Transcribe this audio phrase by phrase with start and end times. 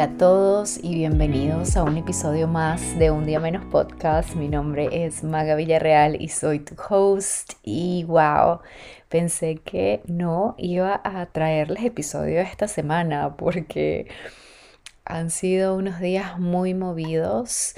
[0.00, 4.34] Hola a todos y bienvenidos a un episodio más de Un Día Menos Podcast.
[4.34, 7.52] Mi nombre es Maga Villarreal y soy tu host.
[7.62, 8.60] Y wow,
[9.10, 14.08] pensé que no iba a traerles episodio esta semana porque
[15.04, 17.74] han sido unos días muy movidos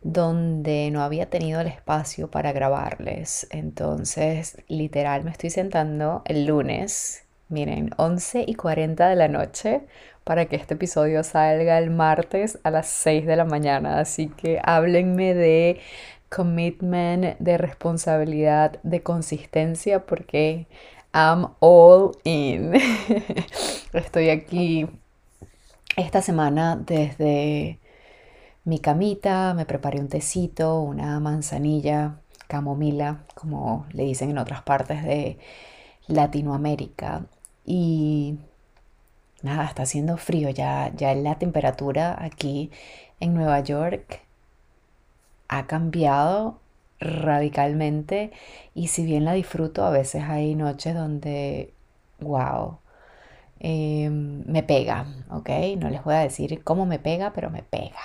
[0.00, 3.46] donde no había tenido el espacio para grabarles.
[3.50, 9.82] Entonces, literal, me estoy sentando el lunes, miren, 11 y 40 de la noche
[10.26, 14.00] para que este episodio salga el martes a las 6 de la mañana.
[14.00, 15.78] Así que háblenme de
[16.28, 20.66] commitment, de responsabilidad, de consistencia, porque
[21.14, 22.72] I'm all in.
[23.92, 24.88] Estoy aquí
[25.96, 27.78] esta semana desde
[28.64, 35.04] mi camita, me preparé un tecito, una manzanilla, camomila, como le dicen en otras partes
[35.04, 35.38] de
[36.08, 37.26] Latinoamérica.
[37.64, 38.38] Y
[39.42, 42.70] nada, está haciendo frío, ya, ya la temperatura aquí
[43.20, 44.22] en Nueva York
[45.48, 46.60] ha cambiado
[47.00, 48.32] radicalmente
[48.74, 51.72] y si bien la disfruto, a veces hay noches donde,
[52.20, 52.78] wow,
[53.60, 55.50] em, me pega, ¿ok?
[55.78, 58.00] No les voy a decir cómo me pega, pero me pega.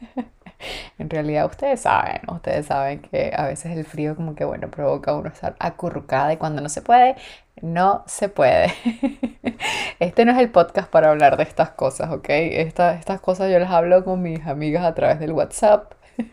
[0.98, 5.14] en realidad ustedes saben, ustedes saben que a veces el frío como que, bueno, provoca
[5.14, 7.16] uno estar acurrucada y cuando no se puede,
[7.62, 8.72] no se puede.
[10.00, 12.26] Este no es el podcast para hablar de estas cosas, ¿ok?
[12.30, 15.92] estas cosas yo las hablo con mis amigas a través del WhatsApp.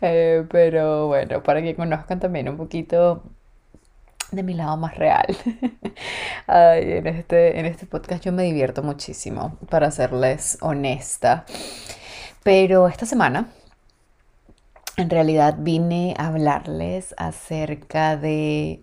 [0.00, 3.24] Eh, pero bueno, para que conozcan también un poquito
[4.30, 5.26] de mi lado más real.
[6.48, 11.44] en, este, en este podcast yo me divierto muchísimo, para serles honesta.
[12.44, 13.48] Pero esta semana
[14.96, 18.82] en realidad vine a hablarles acerca de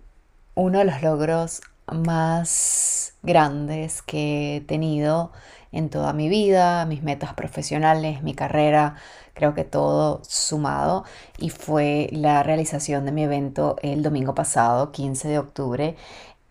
[0.55, 5.31] uno de los logros más grandes que he tenido
[5.71, 8.95] en toda mi vida, mis metas profesionales, mi carrera,
[9.33, 11.03] creo que todo sumado
[11.37, 15.95] y fue la realización de mi evento el domingo pasado, 15 de octubre,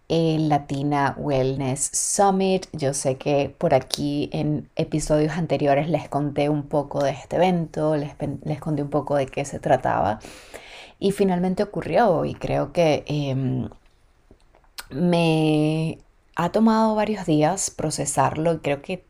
[0.09, 2.67] el Latina Wellness Summit.
[2.73, 7.97] Yo sé que por aquí en episodios anteriores les conté un poco de este evento,
[7.97, 8.15] les,
[8.61, 10.21] conté un poco de qué se trataba
[10.99, 13.69] y finalmente ocurrió y creo que em,
[14.91, 15.99] me
[16.37, 19.05] ha tomado varios días procesarlo y creo que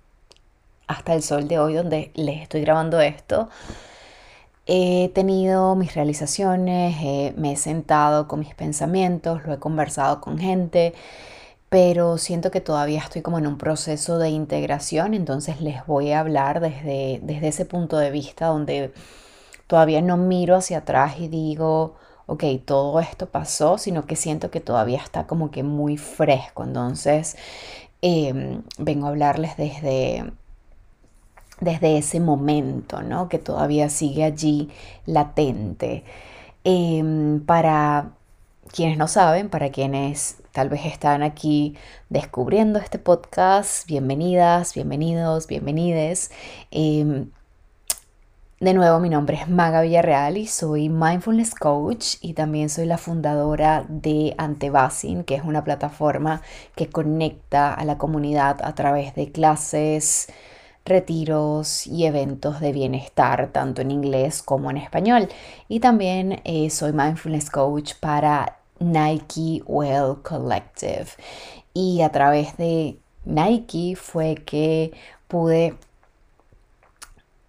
[0.86, 3.48] hasta el sol de hoy donde les estoy grabando esto,
[4.66, 10.94] he tenido mis realizaciones, me he sentado con mis pensamientos, lo he conversado con gente,
[11.68, 16.20] pero siento que todavía estoy como en un proceso de integración, entonces les voy a
[16.20, 18.92] hablar desde, desde ese punto de vista donde
[19.66, 21.96] todavía no miro hacia atrás y digo,
[22.26, 26.64] ok, todo esto pasó, sino que siento que todavía está como que muy fresco.
[26.64, 27.36] Entonces,
[28.02, 30.32] em, vengo a hablarles desde,
[31.60, 33.28] desde ese momento, ¿no?
[33.28, 34.70] Que todavía sigue allí
[35.06, 36.04] latente.
[36.64, 38.12] Em, para
[38.72, 41.76] quienes no saben, para quienes tal vez están aquí
[42.10, 46.30] descubriendo este podcast, bienvenidas, bienvenidos, bienvenides.
[46.70, 47.30] Em,
[48.64, 52.97] de nuevo, mi nombre es Maga Villarreal y soy Mindfulness Coach y también soy la
[52.97, 56.41] fundadora de Antebasin, que es una plataforma
[56.75, 60.28] que conecta a la comunidad a través de clases,
[60.86, 65.28] retiros y eventos de bienestar, tanto en inglés como en español.
[65.69, 71.08] Y también eh, soy Mindfulness Coach para Nike Well Collective.
[71.75, 72.96] Y a través de
[73.26, 74.94] Nike fue que
[75.28, 75.76] pude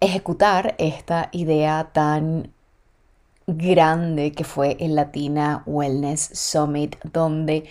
[0.00, 2.52] ejecutar esta idea tan
[3.46, 7.64] grande que fue el Latina Wellness Summit, donde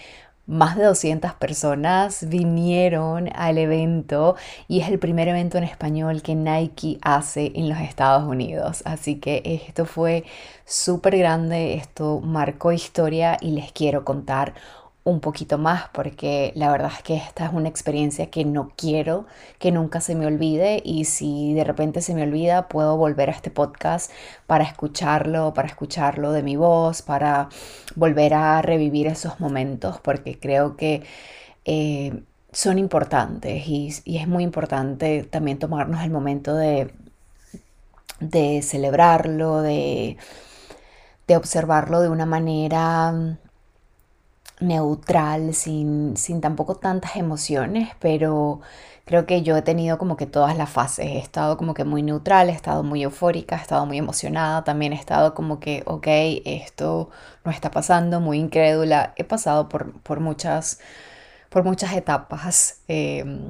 [0.48, 4.36] más de 200 personas vinieron al evento
[4.68, 8.84] y es el primer evento en español que Nike hace en los Estados Unidos.
[8.86, 10.24] Así que esto fue
[10.66, 14.54] súper grande, esto marcó historia y les quiero contar
[15.06, 19.28] un poquito más porque la verdad es que esta es una experiencia que no quiero
[19.60, 23.34] que nunca se me olvide y si de repente se me olvida puedo volver a
[23.34, 24.12] este podcast
[24.48, 27.50] para escucharlo, para escucharlo de mi voz, para
[27.96, 31.04] volver a revivir esos momentos porque creo que
[31.66, 36.92] eh, son importantes y, es muy importante también tomarnos el momento de,
[38.20, 40.18] de celebrarlo, de,
[41.28, 43.38] de observarlo de una manera
[44.60, 48.62] neutral, sin, sin tampoco tantas emociones, pero
[49.06, 51.06] creo que yo he tenido como que todas las fases.
[51.08, 54.94] He estado como que muy neutral, he estado muy eufórica, he estado muy emocionada, también
[54.94, 56.08] he estado como que, ok,
[56.46, 57.10] esto
[57.44, 59.14] no está pasando, muy incrédula.
[59.18, 60.80] He pasado por, por muchas,
[61.50, 62.82] por muchas etapas.
[62.88, 63.50] Em,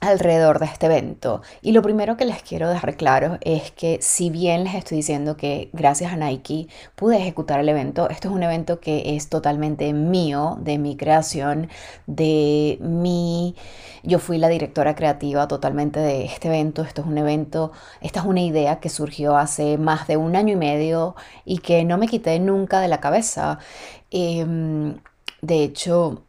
[0.00, 1.42] alrededor de este evento.
[1.60, 5.36] Y lo primero que les quiero dejar claro es que si bien les estoy diciendo
[5.36, 9.92] que gracias a Nike pude ejecutar el evento, esto es un evento que es totalmente
[9.92, 11.68] mío, de mi creación,
[12.06, 13.54] de mi...
[14.02, 16.82] Yo fui la directora creativa totalmente de este evento.
[16.82, 20.54] Esto es un evento, esta es una idea que surgió hace más de un año
[20.54, 21.14] y medio
[21.44, 23.58] y que no me quité nunca de la cabeza.
[24.10, 24.96] Em,
[25.42, 26.22] de hecho,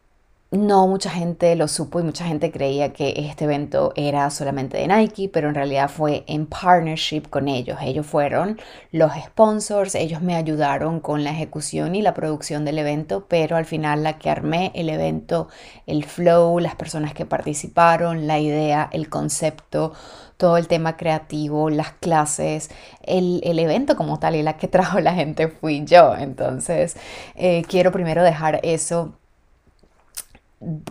[0.52, 4.86] no mucha gente lo supo y mucha gente creía que este evento era solamente de
[4.86, 7.78] Nike, pero en realidad fue en partnership con ellos.
[7.80, 8.60] Ellos fueron
[8.90, 13.64] los sponsors, ellos me ayudaron con la ejecución y la producción del evento, pero al
[13.64, 15.48] final la que armé el evento,
[15.86, 19.94] el flow, las personas que participaron, la idea, el concepto,
[20.36, 22.70] todo el tema creativo, las clases,
[23.02, 26.14] el, evento como tal y la que trajo la gente fui yo.
[26.14, 26.96] Entonces,
[27.36, 29.14] eh, quiero primero dejar eso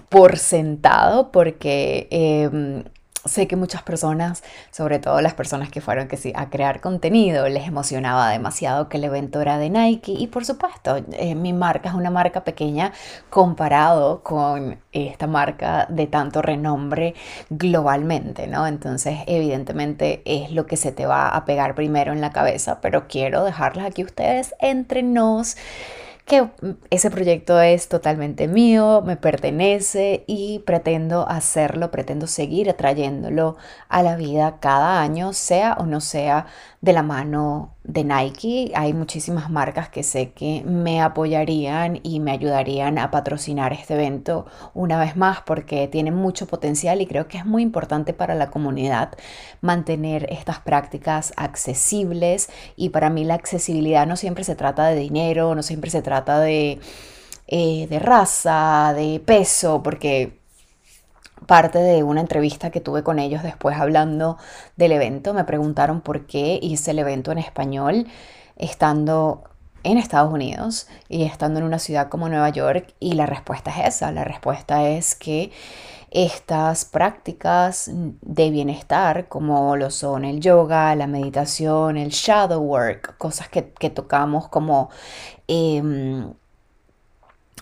[0.10, 2.84] por sentado porque em,
[3.26, 7.48] sé que muchas personas, sobre todo las personas que fueron que sí, a crear contenido,
[7.50, 11.90] les emocionaba demasiado que el evento era de Nike y por supuesto eh, mi marca
[11.90, 12.94] es una marca pequeña
[13.30, 17.14] comparado con esta marca de tanto renombre
[17.50, 18.66] globalmente, ¿no?
[18.66, 23.08] Entonces evidentemente es lo que se te va a pegar primero en la cabeza, pero
[23.08, 25.58] quiero dejarlas aquí ustedes entre nos
[26.26, 26.50] que
[26.90, 33.58] ese proyecto es totalmente mío, me pertenece y pretendo hacerlo, pretendo seguir atrayéndolo
[33.90, 36.46] a la vida cada año, sea o no sea
[36.82, 38.72] de la mano de Nike.
[38.76, 44.48] Hay muchísimas marcas que sé que me apoyarían y me ayudarían a patrocinar este evento
[44.74, 48.50] una vez más porque tiene mucho potencial y creo que es muy importante para la
[48.50, 49.12] comunidad
[49.62, 55.54] mantener estas prácticas accesibles y para mí la accesibilidad no siempre se trata de dinero,
[55.54, 56.80] no siempre se trata de,
[57.48, 60.41] eh, de raza, de peso, porque
[61.46, 64.38] parte de una entrevista que tuve con ellos después hablando
[64.76, 65.34] del evento.
[65.34, 68.08] Me preguntaron por qué hice el evento en español
[68.56, 69.44] estando
[69.84, 73.96] en Estados Unidos y estando en una ciudad como Nueva York y la respuesta es
[73.96, 74.12] esa.
[74.12, 75.52] La respuesta es que
[76.12, 83.50] estas prácticas de bienestar como lo son el yoga, la meditación, el shadow work, cosas
[83.50, 84.90] que, tocamos como...
[85.48, 86.34] Em,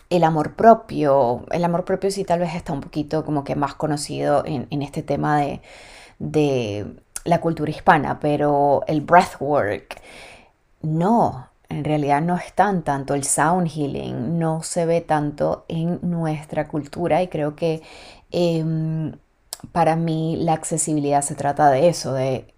[0.10, 1.46] el amor propio.
[1.52, 5.04] El amor propio sí tal vez está un poquito como que más conocido en, este
[5.04, 5.62] tema de,
[6.20, 6.96] de,
[7.26, 10.02] la cultura hispana, pero el breathwork,
[10.82, 16.00] no, en realidad no es tan tanto el sound healing, no se ve tanto en
[16.02, 17.82] nuestra cultura y creo que
[18.32, 19.14] em,
[19.72, 22.54] para mí la accesibilidad se trata de eso, de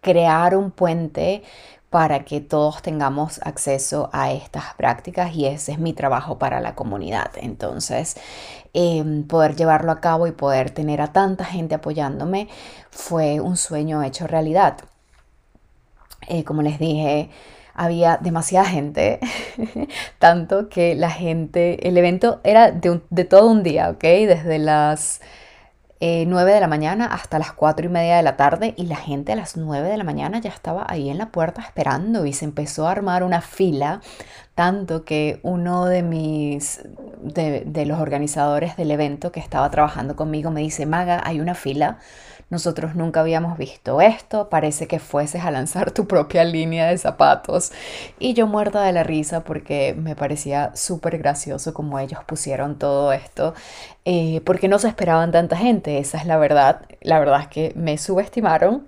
[0.00, 1.42] crear un puente
[1.90, 6.74] para que todos tengamos acceso a estas prácticas y ese es mi trabajo para la
[6.74, 7.30] comunidad.
[7.36, 8.16] Entonces,
[8.74, 12.48] em, poder llevarlo a cabo y poder tener a tanta gente apoyándome
[12.90, 14.78] fue un sueño hecho realidad.
[16.28, 17.30] Eh, como les dije,
[17.74, 19.20] había demasiada gente,
[20.18, 24.02] tanto que la gente, el evento era de, de todo un día, ¿ok?
[24.02, 25.20] Desde las
[26.00, 28.96] 9 eh, de la mañana hasta las 4 y media de la tarde y la
[28.96, 32.32] gente a las 9 de la mañana ya estaba ahí en la puerta esperando y
[32.32, 34.00] se empezó a armar una fila,
[34.54, 36.82] tanto que uno de mis,
[37.22, 41.98] de los organizadores del evento que estaba trabajando conmigo me dice, Maga, hay una fila
[42.48, 47.72] nosotros nunca habíamos visto esto, parece que fueses a lanzar tu propia línea de zapatos.
[48.20, 53.12] Y yo muerta de la risa porque me parecía súper gracioso como ellos pusieron todo
[53.12, 53.54] esto,
[54.04, 56.82] eh, porque no se esperaban tanta gente, esa es la verdad.
[57.00, 58.86] La verdad es que me subestimaron.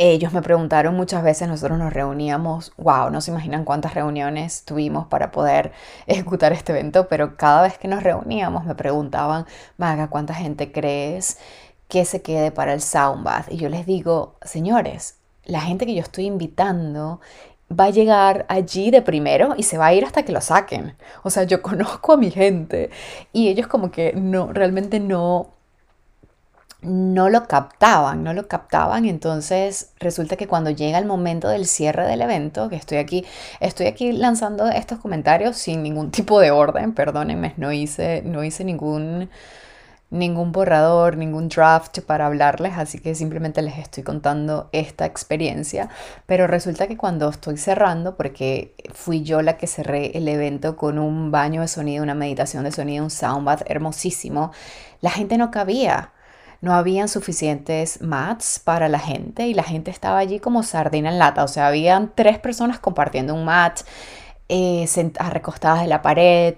[0.00, 5.08] Ellos me preguntaron muchas veces, nosotros nos reuníamos, wow, no se imaginan cuántas reuniones tuvimos
[5.08, 5.72] para poder
[6.06, 11.38] ejecutar este evento, pero cada vez que nos reuníamos me preguntaban, Maga, ¿cuánta gente crees
[11.88, 13.50] que se quede para el soundbath.
[13.50, 17.20] Y yo les digo, señores, la gente que yo estoy invitando
[17.70, 20.96] va a llegar allí de primero y se va a ir hasta que lo saquen.
[21.22, 22.90] O sea, yo conozco a mi gente
[23.32, 25.50] y ellos como que no, realmente no,
[26.80, 29.04] no lo captaban, no lo captaban.
[29.06, 33.24] Entonces resulta que cuando llega el momento del cierre del evento, que estoy aquí,
[33.60, 38.64] estoy aquí lanzando estos comentarios sin ningún tipo de orden, perdónenme, no hice, no hice
[38.64, 39.30] ningún
[40.10, 45.90] ningún borrador, ningún draft para hablarles, así que simplemente les estoy contando esta experiencia.
[46.26, 50.98] Pero resulta que cuando estoy cerrando, porque fui yo la que cerré el evento con
[50.98, 54.52] un baño de sonido, una meditación de sonido, un soundbath hermosísimo,
[55.00, 56.12] la gente no cabía.
[56.60, 61.18] No habían suficientes mats para la gente y la gente estaba allí como sardina en
[61.20, 61.44] lata.
[61.44, 63.82] O sea, habían tres personas compartiendo un mat,
[64.48, 64.88] eh,
[65.30, 66.56] recostadas en la pared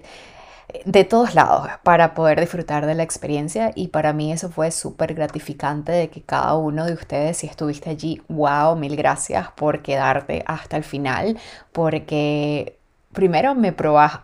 [0.85, 5.13] de todos lados para poder disfrutar de la experiencia y para mí eso fue súper
[5.13, 10.43] gratificante de que cada uno de ustedes, si estuviste allí, wow, mil gracias por quedarte
[10.45, 11.37] hasta el final,
[11.71, 12.77] porque
[13.13, 13.75] primero me,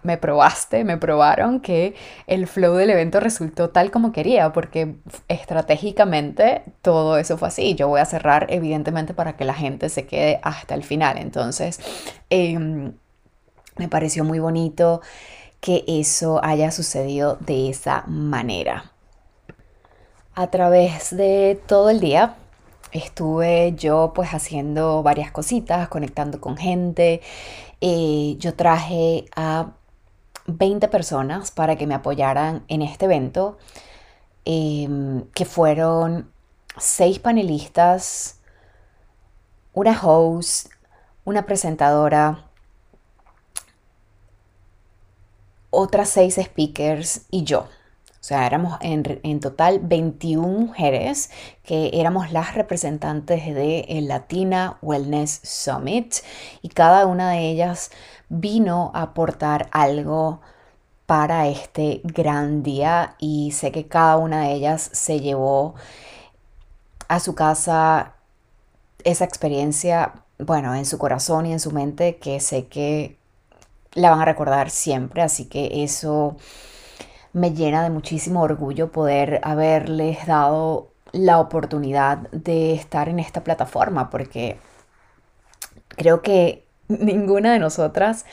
[0.03, 4.95] me probaste, me probaron que el flow del evento resultó tal como quería, porque
[5.27, 7.75] estratégicamente todo eso fue así.
[7.75, 11.17] Yo voy a cerrar evidentemente para que la gente se quede hasta el final.
[11.17, 11.79] Entonces,
[12.29, 12.93] em,
[13.77, 15.01] me pareció muy bonito
[15.59, 18.91] que eso haya sucedido de esa manera.
[20.35, 22.35] A través de todo el día
[22.91, 27.21] estuve yo pues haciendo varias cositas, conectando con gente.
[27.81, 29.71] Eh, yo traje a
[30.47, 33.57] 20 personas para que me apoyaran en este evento,
[34.45, 36.31] em, que fueron
[36.77, 38.39] seis panelistas,
[39.73, 40.71] una host,
[41.25, 42.46] una presentadora,
[45.77, 47.59] otras seis speakers y yo.
[47.59, 51.29] O sea, éramos en, total 21 mujeres
[51.63, 56.15] que éramos las representantes de el Latina Wellness Summit
[56.63, 57.91] y cada una de ellas
[58.27, 60.41] vino a aportar algo
[61.05, 65.75] para este gran día y sé que cada una de ellas se llevó
[67.07, 68.15] a su casa
[69.03, 73.16] esa experiencia, bueno, en su corazón y en su mente que sé que
[73.97, 76.37] la van a recordar siempre, así que eso
[77.33, 84.11] me llena de muchísimo orgullo poder haberles dado la oportunidad de estar en esta plataforma,
[84.11, 84.59] porque
[85.89, 88.25] creo que ninguna de nosotras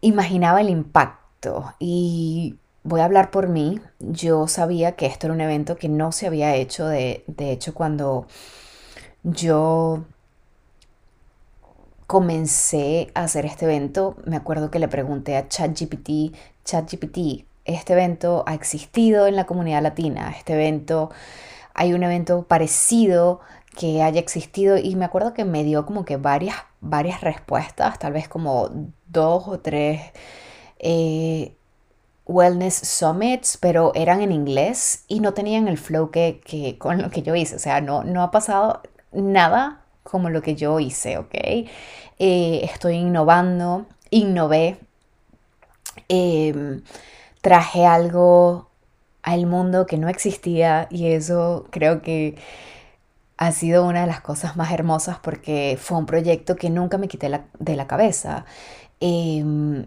[0.00, 1.74] imaginaba el impacto.
[1.80, 6.12] Y voy a hablar por mí, yo sabía que esto era un evento que no
[6.12, 8.28] se había hecho, de, de hecho cuando
[9.24, 10.04] yo
[12.08, 16.34] comencé a hacer este evento, me acuerdo que le pregunté a ChatGPT,
[16.64, 21.10] ChatGPT, este evento ha existido en la comunidad latina, este evento,
[21.74, 23.40] hay un evento parecido
[23.78, 28.14] que haya existido y me acuerdo que me dio como que varias, varias respuestas, tal
[28.14, 28.70] vez como
[29.06, 30.00] dos o tres
[30.78, 31.58] eh,
[32.24, 37.10] wellness summits, pero eran en inglés y no tenían el flow que, que, con lo
[37.10, 38.80] que yo hice, o sea, no, no ha pasado
[39.12, 41.34] nada como lo que yo hice, ¿ok?
[41.34, 44.78] Eh, estoy innovando, innové,
[46.08, 46.82] em,
[47.42, 48.70] traje algo
[49.22, 52.36] al mundo que no existía y eso creo que
[53.36, 57.08] ha sido una de las cosas más hermosas porque fue un proyecto que nunca me
[57.08, 58.44] quité de la cabeza.
[59.00, 59.86] Em,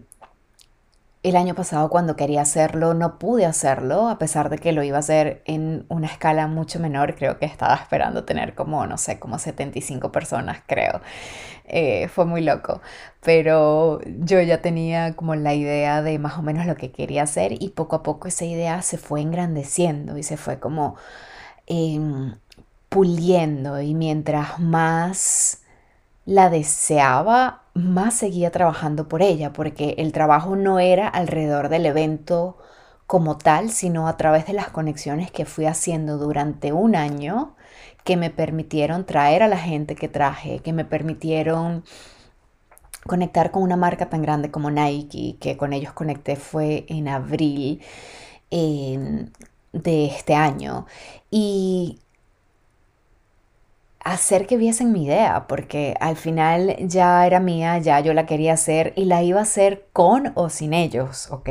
[1.22, 4.96] el año pasado cuando quería hacerlo no pude hacerlo, a pesar de que lo iba
[4.96, 9.20] a hacer en una escala mucho menor, creo que estaba esperando tener como, no sé,
[9.20, 11.00] como 75 personas, creo.
[11.64, 12.80] Eh, fue muy loco,
[13.22, 17.52] pero yo ya tenía como la idea de más o menos lo que quería hacer
[17.62, 20.96] y poco a poco esa idea se fue engrandeciendo y se fue como
[21.66, 22.34] em,
[22.88, 25.61] puliendo y mientras más
[26.24, 32.58] la deseaba, más seguía trabajando por ella, porque el trabajo no era alrededor del evento
[33.06, 37.56] como tal, sino a través de las conexiones que fui haciendo durante un año
[38.04, 41.84] que me permitieron traer a la gente que traje, que me permitieron
[43.06, 47.82] conectar con una marca tan grande como Nike, que con ellos conecté fue en abril
[48.50, 50.86] de este año.
[51.30, 52.00] Y
[54.04, 58.54] hacer que viesen mi idea, porque al final ya era mía, ya yo la quería
[58.54, 61.48] hacer y la iba a hacer con o sin ellos, ¿ok?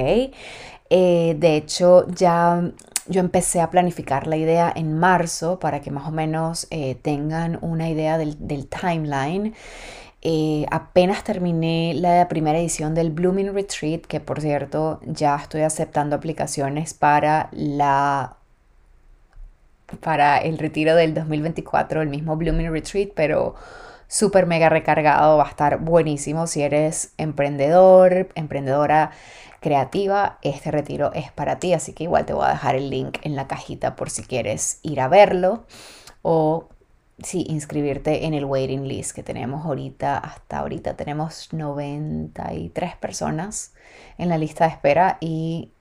[0.90, 2.62] Eh, de hecho, ya
[3.08, 7.60] yo empecé a planificar la idea en marzo para que más o menos eh, tengan
[7.62, 9.54] una idea del, timeline.
[10.22, 16.16] Eh, apenas terminé la primera edición del Blooming Retreat, que por cierto ya estoy aceptando
[16.16, 18.38] aplicaciones para la
[20.00, 23.56] para el retiro del 2024, el mismo Blooming Retreat, pero
[24.08, 29.12] súper mega recargado, va a estar buenísimo si eres emprendedor, emprendedora
[29.62, 33.20] creativa, este retiro es para ti, así que igual te voy a dejar el link
[33.22, 35.66] en la cajita por si quieres ir a verlo
[36.24, 36.68] o
[37.24, 43.74] sí, inscribirte en el waiting list que tenemos ahorita, hasta ahorita tenemos 93 personas
[44.18, 45.72] en la lista de espera y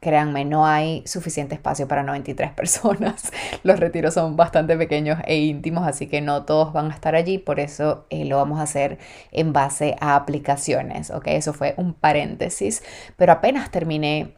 [0.00, 3.30] Créanme, no hay suficiente espacio para 93 personas.
[3.62, 7.36] Los retiros son bastante pequeños e íntimos, así que no todos van a estar allí.
[7.36, 8.98] Por eso eh, lo vamos a hacer
[9.30, 11.10] en base a aplicaciones.
[11.10, 11.26] ¿ok?
[11.28, 12.82] Eso fue un paréntesis.
[13.16, 14.34] Pero apenas terminé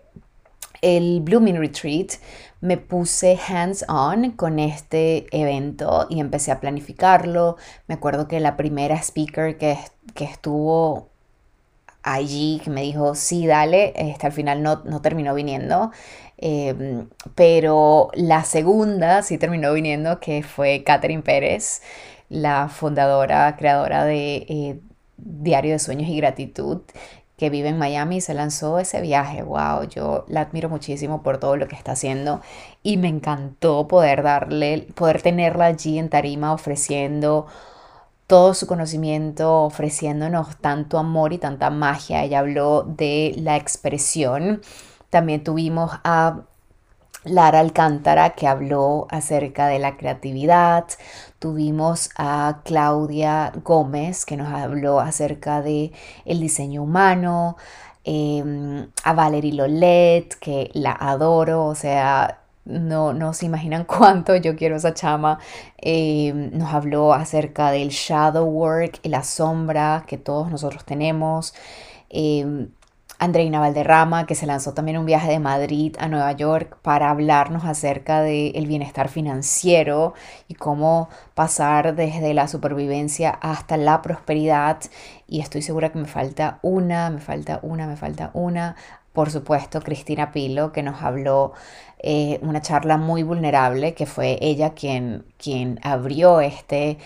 [0.81, 2.15] el Blooming Retreat,
[2.61, 7.57] me puse hands on con este evento y empecé a planificarlo.
[7.87, 9.79] Me acuerdo que la primera speaker que,
[10.15, 11.12] que estuvo
[12.03, 15.91] allí que me dijo, sí, dale, este, al final no, no terminó viniendo.
[16.39, 21.83] Em, pero la segunda sí terminó viniendo, que fue Catherine Pérez,
[22.29, 24.81] la fundadora, creadora de eh,
[25.19, 26.81] Diario de Sueños y Gratitud,
[27.37, 29.43] que vive en Miami y se lanzó ese viaje.
[29.43, 32.41] Wow, yo la admiro muchísimo por todo lo que está haciendo
[32.83, 37.47] y me encantó poder darle, poder tenerla allí en Tarima ofreciendo
[38.27, 42.25] todo su conocimiento, ofreciéndonos tanto amor y tanta magia.
[42.25, 44.63] Ella habló de la expresión.
[45.11, 46.43] También tuvimos a
[47.25, 50.87] Lara Alcántara que habló acerca de la creatividad.
[51.39, 55.93] Tuvimos a Claudia Gómez que nos habló acerca de
[56.25, 57.57] el diseño humano.
[58.05, 64.57] Em, a Valerie Lolet que la adoro, o sea, no, no se imaginan cuánto yo
[64.57, 65.39] quiero esa chama.
[65.79, 71.55] Em, nos habló acerca del shadow work y la sombra que todos nosotros tenemos.
[72.11, 72.69] Eh,
[73.23, 77.65] Andreina Valderrama, que se lanzó también un viaje de Madrid a Nueva York para hablarnos
[77.65, 80.15] acerca del bienestar financiero
[80.49, 84.79] y cómo pasar desde la supervivencia hasta la prosperidad.
[85.29, 88.75] Y estoy segura que me falta una, me falta una, me falta una.
[89.13, 91.53] Por supuesto, Cristina Pilo, que nos habló
[91.99, 96.99] eh, una charla muy vulnerable, que fue ella quien, quien abrió este...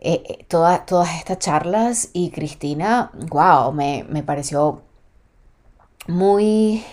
[0.00, 4.82] Eh, eh, todas estas charlas y Cristina, wow, me, me pareció
[6.06, 6.84] muy,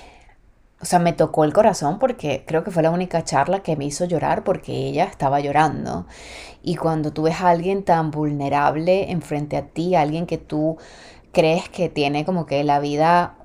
[0.81, 3.85] o sea, me tocó el corazón porque creo que fue la única charla que me
[3.85, 6.05] hizo llorar porque ella estaba llorando.
[6.61, 10.77] Y cuando tú ves a alguien tan vulnerable enfrente a ti, alguien que tú
[11.31, 13.35] crees que tiene como que la vida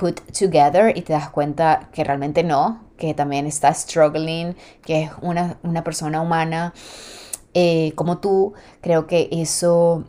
[0.00, 5.10] put together y te das cuenta que realmente no, que también está struggling, que es
[5.20, 6.72] una, persona humana
[7.52, 10.04] eh, como tú, creo que eso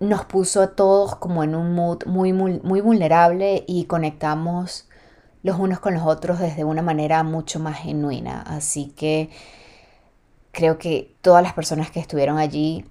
[0.00, 4.86] nos puso a todos como en un mood muy, muy, muy vulnerable y conectamos
[5.42, 8.42] los unos con los otros desde una manera mucho más genuina.
[8.42, 9.30] Así que
[10.50, 12.84] creo que todas las personas que estuvieron allí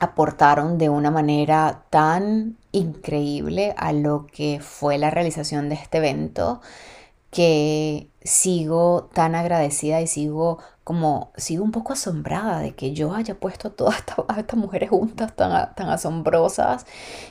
[0.00, 6.60] aportaron de una manera tan increíble a lo que fue la realización de este evento
[7.30, 13.34] que sigo tan agradecida y sigo como, sigo un poco asombrada de que yo haya
[13.34, 13.96] puesto todas
[14.38, 16.86] estas mujeres juntas tan, tan asombrosas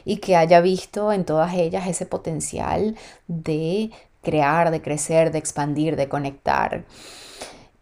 [0.06, 5.95] y que haya visto en todas ellas ese potencial de crear, de crecer, de expandir,
[5.95, 6.86] de conectar.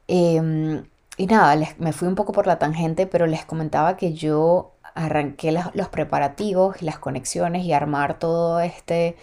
[0.08, 0.84] Em,
[1.18, 5.52] y nada, me fui un poco por la tangente, pero les comentaba que yo arranqué
[5.52, 9.18] los preparativos y las conexiones y armar todo este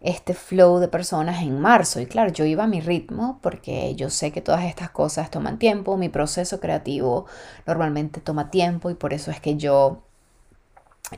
[0.00, 2.00] este flow de personas en marzo.
[2.00, 5.58] Y claro, yo iba a mi ritmo porque yo sé que todas estas cosas toman
[5.58, 7.26] tiempo, mi proceso creativo
[7.66, 10.02] normalmente toma tiempo y por eso es que yo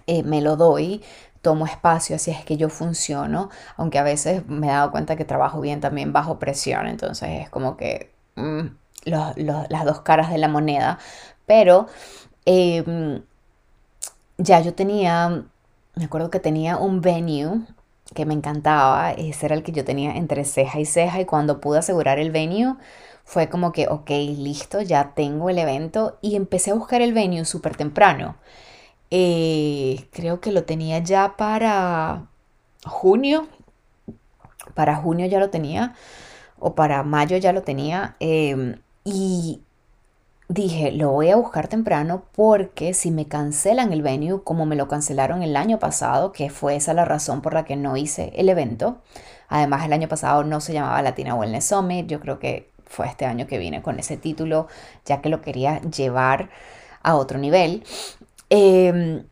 [0.06, 1.02] eh, me lo doy,
[1.42, 5.24] tomo espacio, así es que yo funciono, aunque a veces me he dado cuenta que
[5.24, 8.66] trabajo bien también bajo presión, entonces es como que mm,
[9.04, 10.98] las dos caras de la moneda,
[11.46, 11.86] pero
[12.44, 13.22] em,
[14.38, 15.44] ya yo tenía,
[15.94, 17.60] me acuerdo que tenía un venue
[18.14, 21.20] que me encantaba, ese era el que yo tenía entre ceja y ceja.
[21.20, 22.76] Y cuando pude asegurar el venue
[23.24, 26.18] fue como que, ok, listo, ya tengo el evento.
[26.22, 28.36] Y empecé a buscar el venue súper temprano.
[29.10, 32.26] Eh, creo que lo tenía ya para
[32.84, 33.48] junio,
[34.74, 35.94] para junio ya lo tenía,
[36.58, 39.62] o para mayo ya lo tenía, em, y
[40.48, 44.88] dije, lo voy a buscar temprano porque si me cancelan el venue, como me lo
[44.88, 48.48] cancelaron el año pasado, que fue esa la razón por la que no hice el
[48.48, 48.98] evento,
[49.48, 53.26] además el año pasado no se llamaba Latina Wellness Summit, yo creo que fue este
[53.26, 54.68] año que vine con ese título,
[55.04, 56.50] ya que lo quería llevar
[57.02, 57.84] a otro nivel.
[58.50, 59.24] Em,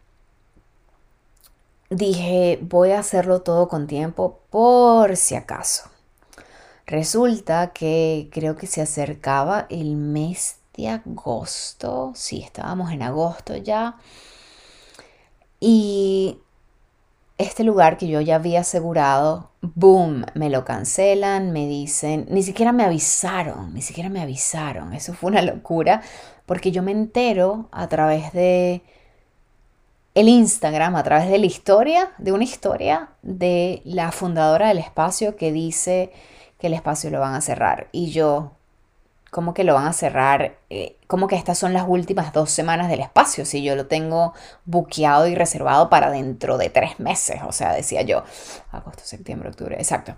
[1.90, 5.90] dije, voy a hacerlo todo con tiempo por si acaso.
[6.86, 13.96] Resulta que creo que se acercaba el mes de agosto, sí, estábamos en agosto ya.
[15.60, 16.38] Y
[17.38, 22.72] este lugar que yo ya había asegurado, boom, me lo cancelan, me dicen, ni siquiera
[22.72, 24.94] me avisaron, ni siquiera me avisaron.
[24.94, 26.02] Eso fue una locura,
[26.46, 28.82] porque yo me entero a través de
[30.14, 35.36] el Instagram, a través de la historia, de una historia de la fundadora del espacio
[35.36, 36.10] que dice
[36.58, 37.88] que el espacio lo van a cerrar.
[37.92, 38.52] Y yo,
[39.36, 42.88] como que lo van a cerrar, eh, como que estas son las últimas dos semanas
[42.88, 44.32] del espacio, si yo lo tengo
[44.64, 48.24] buqueado y reservado para dentro de tres meses, o sea, decía yo,
[48.70, 50.14] agosto, septiembre, octubre, exacto,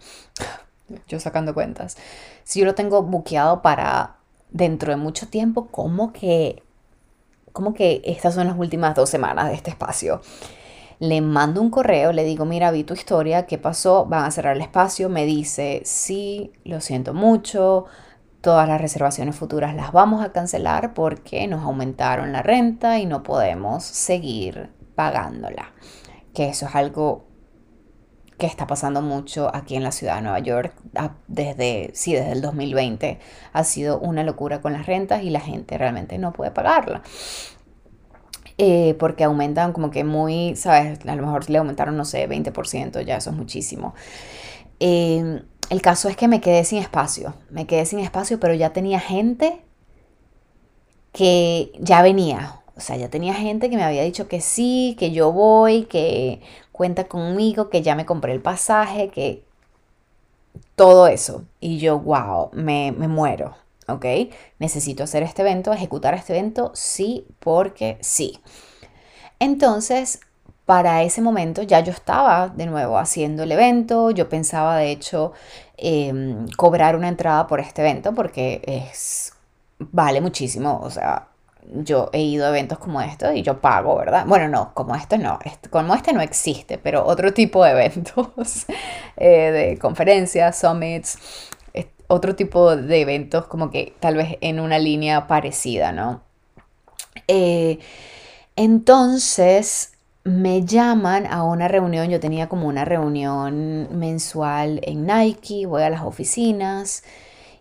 [1.09, 1.97] yo sacando cuentas,
[2.45, 4.19] si yo lo tengo buqueado para
[4.51, 6.63] dentro de mucho tiempo, como que,
[7.53, 10.21] como que estas son las últimas dos semanas de este espacio.
[11.01, 14.05] le mando un correo, le digo, mira, vi tu historia, ¿qué pasó?
[14.07, 15.09] Van a cerrar el espacio.
[15.09, 17.87] Me dice, sí, lo siento mucho,
[18.41, 23.23] todas las reservaciones futuras las vamos a cancelar porque nos aumentaron la renta y no
[23.23, 25.73] podemos seguir pagándola.
[26.35, 27.27] Que eso es algo
[28.39, 32.33] que está pasando mucho aquí en la ciudad de Nueva York ah, desde, sí, desde
[32.33, 33.19] el 2020.
[33.53, 37.03] Ha sido una locura con las rentas y la gente realmente no puede pagarla.
[38.57, 40.99] Eh, porque aumentan como que muy, ¿sabes?
[41.07, 43.95] A lo mejor le aumentaron, no sé, 20%, ya eso es muchísimo.
[44.81, 48.73] Eh, el caso es que me quedé sin espacio, me quedé sin espacio, pero ya
[48.73, 49.61] tenía gente
[51.13, 55.11] que ya venía, o sea, ya tenía gente que me había dicho que sí, que
[55.11, 56.41] yo voy, que
[56.73, 59.45] cuenta conmigo, que ya me compré el pasaje, que
[60.77, 61.45] todo eso.
[61.61, 63.57] Y yo, wow, me, me muero,
[63.89, 64.07] ¿ok?
[64.61, 68.39] Necesito hacer este evento, ejecutar este evento, sí, porque sí.
[69.41, 70.21] Entonces,
[70.69, 75.33] para ese momento ya yo estaba de nuevo haciendo el evento, yo pensaba de hecho
[75.79, 79.33] em, cobrar una entrada por este evento porque es,
[79.79, 81.29] vale muchísimo, o sea,
[81.73, 84.27] yo he ido a eventos como estos y yo pago, ¿verdad?
[84.27, 85.39] Bueno, no, como este no,
[85.71, 88.67] como este no existe, pero otro tipo de eventos,
[89.17, 91.19] eh, de conferencias, summits,
[92.09, 96.21] otro tipo de eventos como que tal vez en una línea parecida, ¿no?
[97.27, 97.79] Eh,
[98.55, 99.93] entonces,
[100.29, 105.89] me llaman a una reunión, yo tenía como una reunión mensual en Nike, voy a
[105.89, 107.03] las oficinas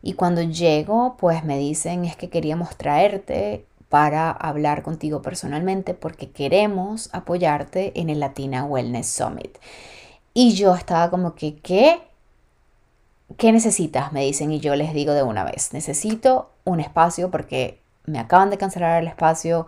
[0.02, 6.30] y cuando llego pues me dicen es que queríamos traerte para hablar contigo personalmente porque
[6.30, 9.58] queremos apoyarte en el Latina Wellness Summit.
[10.34, 12.02] Y yo estaba como que, ¿qué?
[13.38, 14.12] ¿Qué necesitas?
[14.12, 18.50] Me dicen y yo les digo de una vez, necesito un espacio porque me acaban
[18.50, 19.68] de cancelar el espacio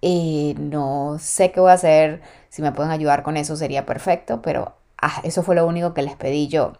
[0.00, 4.42] y no sé qué voy a hacer, si me pueden ayudar con eso sería perfecto,
[4.42, 6.74] pero ah, eso fue lo único que les pedí yo.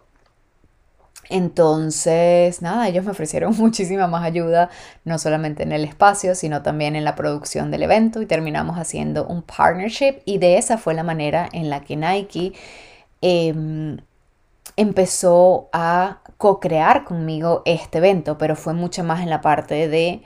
[1.29, 4.69] Entonces, nada, ellos me ofrecieron muchísima más ayuda,
[5.05, 9.25] no solamente en el espacio, sino también en la producción del evento y terminamos haciendo
[9.27, 12.53] un partnership y de esa fue la manera en la que Nike
[13.21, 13.97] em,
[14.75, 20.23] empezó a co-crear conmigo este evento, pero fue mucho más en la parte de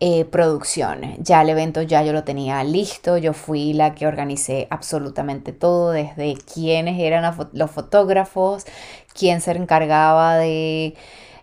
[0.00, 1.02] eh, producción.
[1.18, 5.90] Ya el evento ya yo lo tenía listo, yo fui la que organicé absolutamente todo,
[5.90, 8.64] desde quiénes eran los fotógrafos,
[9.14, 10.94] quién se encargaba de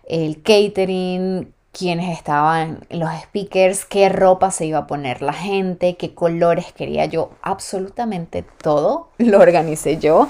[0.08, 6.12] el catering, quiénes estaban los speakers, qué ropa se iba a poner la gente, qué
[6.12, 10.26] colores quería yo, absolutamente todo lo organicé yo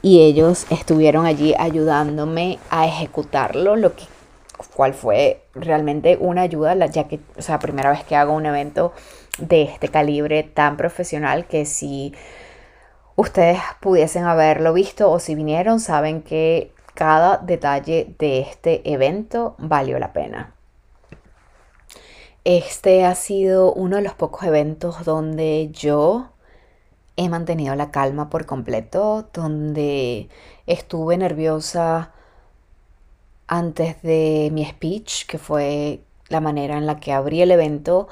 [0.00, 4.04] y ellos estuvieron allí ayudándome a ejecutarlo, lo que
[4.74, 8.92] cual fue realmente una ayuda, ya que, o sea, primera vez que hago un evento
[9.38, 12.14] de este calibre tan profesional que si
[13.16, 19.98] ustedes pudiesen haberlo visto o si vinieron, saben que cada detalle de este evento valió
[19.98, 20.54] la pena.
[22.44, 26.30] Este ha sido uno de los pocos eventos donde yo
[27.16, 30.28] he mantenido la calma por completo, donde
[30.66, 32.12] estuve nerviosa
[33.46, 38.08] antes de mi speech, que fue la manera en la que abrí el evento,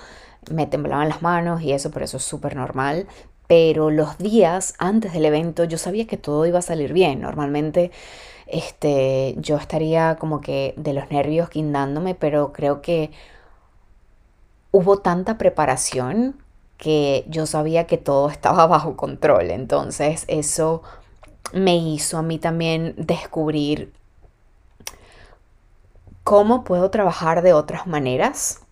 [0.50, 3.06] me temblaban las manos y eso, por eso es súper normal.
[3.46, 7.20] Pero los días antes del evento yo sabía que todo iba a salir bien.
[7.20, 7.90] Normalmente
[8.46, 13.10] este, yo estaría como que de los nervios guindándome, pero creo que
[14.70, 16.36] hubo tanta preparación
[16.76, 19.50] que yo sabía que todo estaba bajo control.
[19.50, 20.82] Entonces eso
[21.52, 23.92] me hizo a mí también descubrir
[26.32, 28.62] cómo puedo trabajar de otras maneras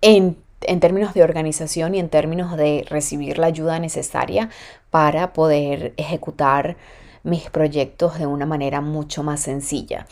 [0.00, 0.36] en,
[0.78, 4.50] términos de organización y en términos de recibir la ayuda necesaria
[4.90, 6.76] para poder ejecutar
[7.24, 10.06] mis proyectos de una manera mucho más sencilla.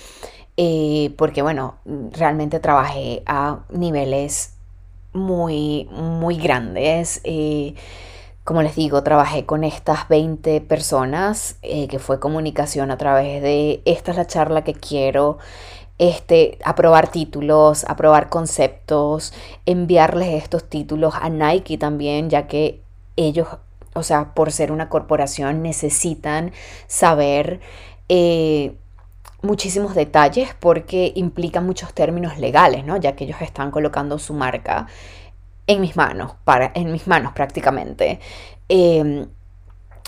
[0.56, 1.76] Eh, porque bueno,
[2.10, 4.54] realmente trabajé a niveles
[5.12, 7.20] muy, muy grandes.
[7.22, 7.76] Eh,
[8.48, 13.82] como les digo, trabajé con estas 20 personas, eh, que fue comunicación a través de
[13.84, 15.36] esta es la charla que quiero,
[15.98, 19.34] este, aprobar títulos, aprobar conceptos,
[19.66, 22.80] enviarles estos títulos a Nike también, ya que
[23.16, 23.48] ellos,
[23.92, 26.52] o sea, por ser una corporación, necesitan
[26.86, 27.60] saber
[28.08, 28.78] eh,
[29.42, 32.96] muchísimos detalles porque implican muchos términos legales, ¿no?
[32.96, 34.86] Ya que ellos están colocando su marca
[35.68, 38.18] en mis manos, para, en mis manos prácticamente.
[38.68, 39.28] Em,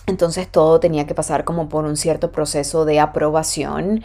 [0.06, 4.02] entonces todo tenía que pasar como por un cierto proceso de aprobación.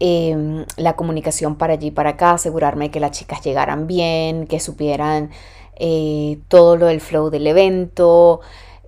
[0.00, 4.58] Em, la comunicación para allí y para acá, asegurarme que las chicas llegaran bien, que
[4.60, 5.30] supieran
[5.76, 8.40] eh, todo lo del flow del evento,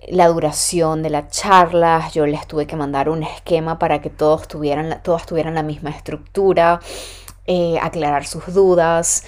[0.07, 4.47] la duración de las charlas, yo les tuve que mandar un esquema para que todos
[4.47, 6.79] tuvieran, todas tuvieran la misma estructura,
[7.47, 9.23] eh, aclarar sus dudas,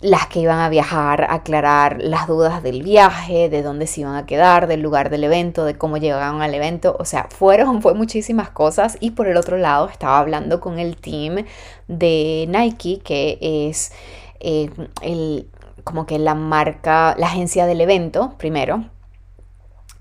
[0.00, 4.26] las que iban a viajar, aclarar las dudas del viaje, de dónde se iban a
[4.26, 8.50] quedar, del lugar del evento, de cómo llegaban al evento, o sea, fueron, fue muchísimas
[8.50, 8.96] cosas.
[9.00, 11.44] Y por el otro lado estaba hablando con el team
[11.88, 13.92] de Nike, que es
[14.40, 14.70] eh,
[15.02, 15.48] el
[15.84, 18.84] como que la marca, la agencia del evento, primero,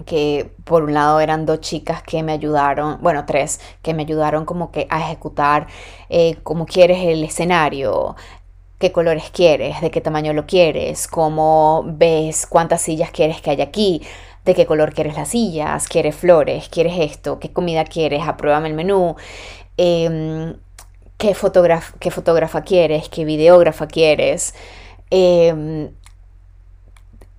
[0.06, 4.46] que por un lado eran dos chicas que me ayudaron, bueno, tres, que me ayudaron
[4.46, 5.68] como que a ejecutar
[6.10, 8.16] eh, cómo quieres el escenario,
[8.80, 13.66] qué colores quieres, de qué tamaño lo quieres, cómo ves cuántas sillas quieres que haya
[13.66, 14.02] aquí,
[14.46, 18.76] de qué color quieres las sillas, quieres flores, quieres esto, qué comida quieres, apruébame el
[18.76, 19.16] menú,
[19.78, 20.56] em,
[21.18, 21.36] qué,
[22.00, 24.54] qué fotógrafa quieres, qué videógrafa quieres.
[25.10, 25.90] Em,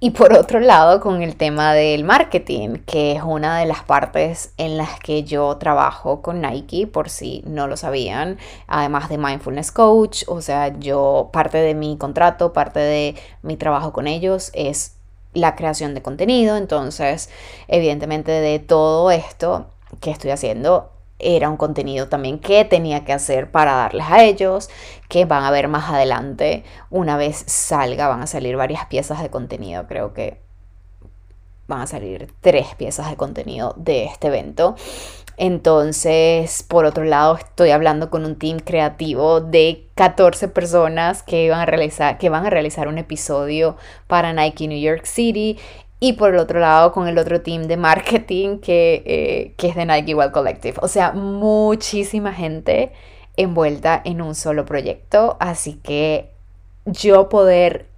[0.00, 4.52] y por otro lado, con el tema del marketing, que es una de las partes
[4.56, 9.72] en las que yo trabajo con Nike, por si no lo sabían, además de Mindfulness
[9.72, 14.94] Coach, o sea, yo parte de mi contrato, parte de mi trabajo con ellos es
[15.34, 17.28] la creación de contenido, entonces,
[17.66, 19.66] evidentemente de todo esto
[20.00, 24.70] que estoy haciendo, era un contenido también que tenía que hacer para darles a ellos,
[25.08, 29.30] que van a ver más adelante, una vez salga, van a salir varias piezas de
[29.30, 30.40] contenido, creo que
[31.66, 34.74] van a salir tres piezas de contenido de este evento.
[35.36, 41.60] Entonces, por otro lado, estoy hablando con un team creativo de 14 personas que van
[41.60, 43.76] a realizar, que van a realizar un episodio
[44.08, 45.58] para Nike New York City
[46.00, 49.74] y por el otro lado con el otro team de marketing que, eh, que es
[49.74, 50.78] de Nike Wild Collective.
[50.80, 52.92] O sea, muchísima gente
[53.36, 55.36] envuelta en un solo proyecto.
[55.40, 56.32] Así que
[56.84, 57.88] yo poder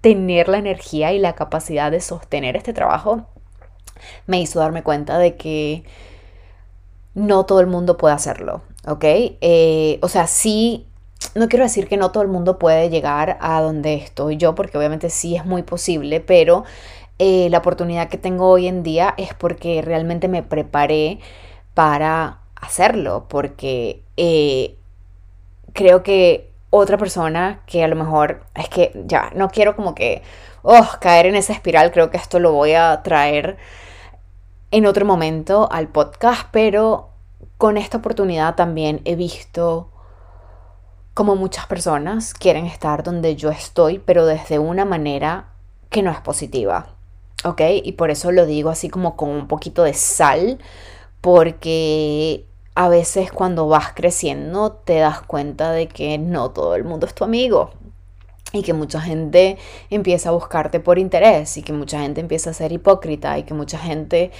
[0.00, 3.26] tener la energía y la capacidad de sostener este trabajo
[4.26, 5.84] me hizo darme cuenta de que
[7.14, 9.04] no todo el mundo puede hacerlo, ¿ok?
[9.04, 10.86] Eh, o sea, sí,
[11.34, 14.76] no quiero decir que no todo el mundo puede llegar a donde estoy yo, porque
[14.76, 16.64] obviamente sí es muy posible, pero
[17.24, 21.20] eh, la oportunidad que tengo hoy en día es porque realmente me preparé
[21.72, 24.76] para hacerlo, porque eh,
[25.72, 30.22] creo que otra persona que a lo mejor es que ya no quiero como que
[30.62, 33.56] oh, caer en esa espiral, creo que esto lo voy a traer
[34.72, 37.10] en otro momento al podcast, pero
[37.56, 39.90] con esta oportunidad también he visto
[41.14, 45.50] como muchas personas quieren estar donde yo estoy, pero desde una manera
[45.88, 46.91] que no es positiva.
[47.44, 47.60] ¿Ok?
[47.82, 50.58] Y por eso lo digo así como con un poquito de sal,
[51.20, 57.06] porque a veces cuando vas creciendo te das cuenta de que no todo el mundo
[57.06, 57.70] es tu amigo
[58.52, 59.58] y que mucha gente
[59.90, 63.54] empieza a buscarte por interés y que mucha gente empieza a ser hipócrita y que
[63.54, 64.30] mucha gente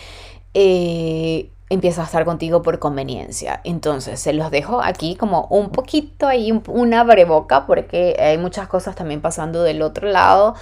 [0.54, 3.60] eh, empieza a estar contigo por conveniencia.
[3.64, 8.94] Entonces se los dejo aquí como un poquito ahí, una breboca porque hay muchas cosas
[8.94, 10.54] también pasando del otro lado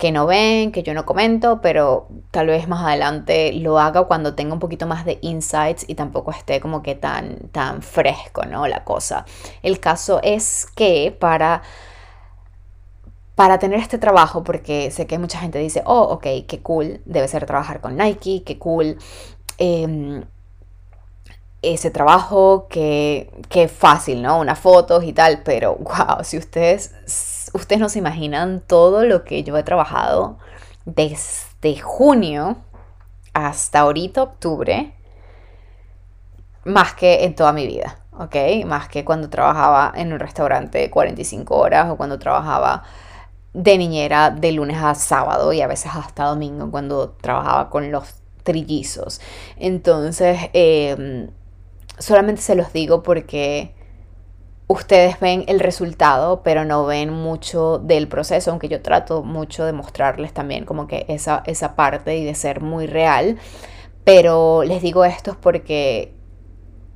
[0.00, 4.34] que no ven, que yo no comento, pero tal vez más adelante lo haga cuando
[4.34, 8.66] tenga un poquito más de insights y tampoco esté como que tan, tan fresco, ¿no?
[8.66, 9.26] La cosa.
[9.62, 11.62] El caso es que para
[13.34, 17.28] para tener este trabajo, porque sé que mucha gente dice, oh, ok, qué cool, debe
[17.28, 18.98] ser trabajar con Nike, qué cool
[19.58, 20.24] em,
[21.62, 24.40] ese trabajo, qué, qué fácil, ¿no?
[24.40, 26.94] Unas fotos y tal, pero wow, si ustedes
[27.52, 30.38] ustedes no se imaginan todo lo que yo he trabajado
[30.84, 32.56] desde junio
[33.32, 34.94] hasta ahorita octubre,
[36.64, 38.64] más que en toda mi vida, ¿ok?
[38.66, 42.82] Más que cuando trabajaba en un restaurante 45 horas o cuando trabajaba
[43.52, 48.14] de niñera de lunes a sábado y a veces hasta domingo cuando trabajaba con los
[48.42, 49.20] trillizos.
[49.56, 51.30] Entonces, em,
[51.98, 53.74] solamente se los digo porque
[54.70, 59.72] ustedes ven el resultado, pero no ven mucho del proceso, aunque yo trato mucho de
[59.72, 63.36] mostrarles también como que esa, esa parte y de ser muy real.
[64.04, 66.14] Pero les digo esto porque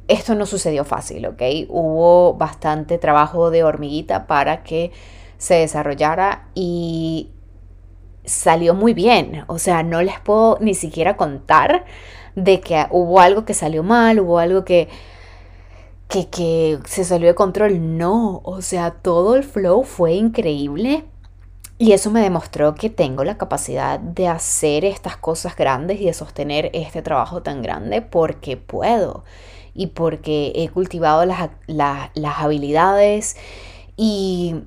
[0.07, 1.43] esto no sucedió fácil, ¿ok?
[1.69, 4.93] Hubo bastante trabajo de hormiguita para que
[5.37, 7.33] se desarrollara y
[8.25, 9.43] salió muy bien.
[9.49, 11.85] O sea, no les puedo ni siquiera contar
[12.37, 14.89] de que hubo algo que salió mal, hubo algo que
[16.09, 17.97] que, se salió de control.
[17.99, 21.05] No, o sea, todo el flow fue increíble.
[21.77, 26.15] Y eso me demostró que tengo la capacidad de hacer estas cosas grandes y de
[26.15, 29.25] sostener este trabajo tan grande porque puedo
[29.75, 33.37] y porque he cultivado las, las habilidades
[33.97, 34.63] y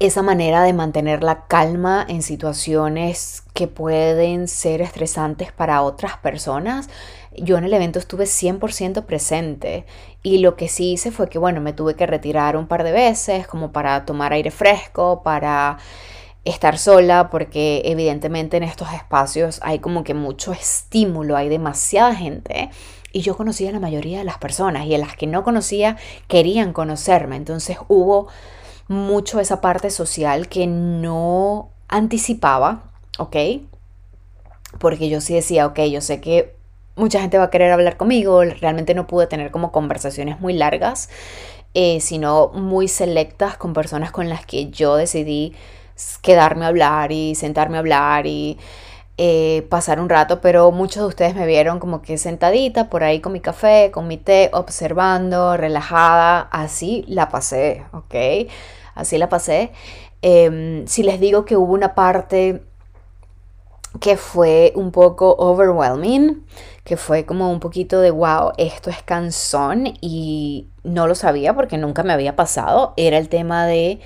[0.00, 6.88] esa manera de mantener la calma en situaciones que pueden ser estresantes para otras personas.
[7.36, 9.86] Yo en el evento estuve 100% presente
[10.22, 12.92] y lo que sí hice fue que, bueno, me tuve que retirar un par de
[12.92, 15.78] veces como para tomar aire fresco, para
[16.44, 22.70] estar sola, porque evidentemente en estos espacios hay como que mucho estímulo, hay demasiada gente.
[23.12, 25.96] Y yo conocía a la mayoría de las personas y a las que no conocía
[26.28, 27.36] querían conocerme.
[27.36, 28.28] Entonces hubo
[28.88, 32.82] mucho esa parte social que no anticipaba,
[33.18, 33.36] ¿ok?
[34.78, 36.59] Porque yo sí decía, ok, yo sé que
[36.96, 41.08] mucha gente va a querer hablar conmigo, realmente no pude tener como conversaciones muy largas,
[41.74, 45.54] eh, sino muy selectas con personas con las que yo decidí
[46.22, 48.58] quedarme a hablar y sentarme a hablar y
[49.18, 53.20] eh, pasar un rato, pero muchos de ustedes me vieron como que sentadita por ahí
[53.20, 58.14] con mi café, con mi té, observando, relajada, así la pasé, ¿ok?
[58.94, 59.72] así la pasé.
[60.22, 62.62] Em, si les digo que hubo una parte
[63.98, 66.44] que fue un poco overwhelming,
[66.84, 71.76] que fue como un poquito de wow, esto es cansón y no lo sabía porque
[71.76, 74.00] nunca me había pasado, era el tema de,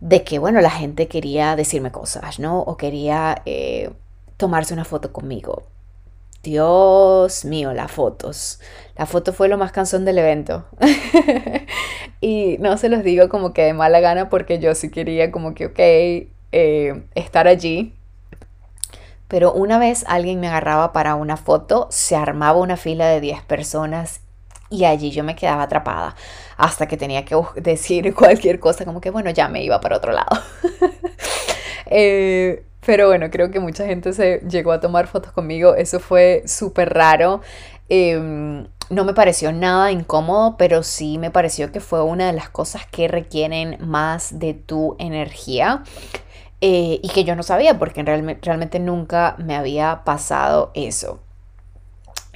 [0.00, 2.60] de que, bueno, la gente quería decirme cosas, ¿no?
[2.60, 3.90] O quería eh,
[4.36, 5.64] tomarse una foto conmigo.
[6.44, 8.60] Dios mío, las fotos.
[8.96, 10.66] La foto fue lo más cansón del evento.
[12.20, 15.54] y no se los digo como que de mala gana porque yo sí quería como
[15.54, 17.94] que, ok, eh, estar allí.
[19.34, 23.42] Pero una vez alguien me agarraba para una foto, se armaba una fila de 10
[23.42, 24.20] personas
[24.70, 26.14] y allí yo me quedaba atrapada
[26.56, 30.12] hasta que tenía que decir cualquier cosa como que, bueno, ya me iba para otro
[30.12, 30.40] lado.
[31.86, 35.74] eh, pero bueno, creo que mucha gente se llegó a tomar fotos conmigo.
[35.74, 37.40] Eso fue súper raro.
[37.88, 42.50] Em, no me pareció nada incómodo, pero sí me pareció que fue una de las
[42.50, 45.82] cosas que requieren más de tu energía.
[46.66, 51.20] Eh, y que yo no sabía porque realmente nunca me había pasado eso.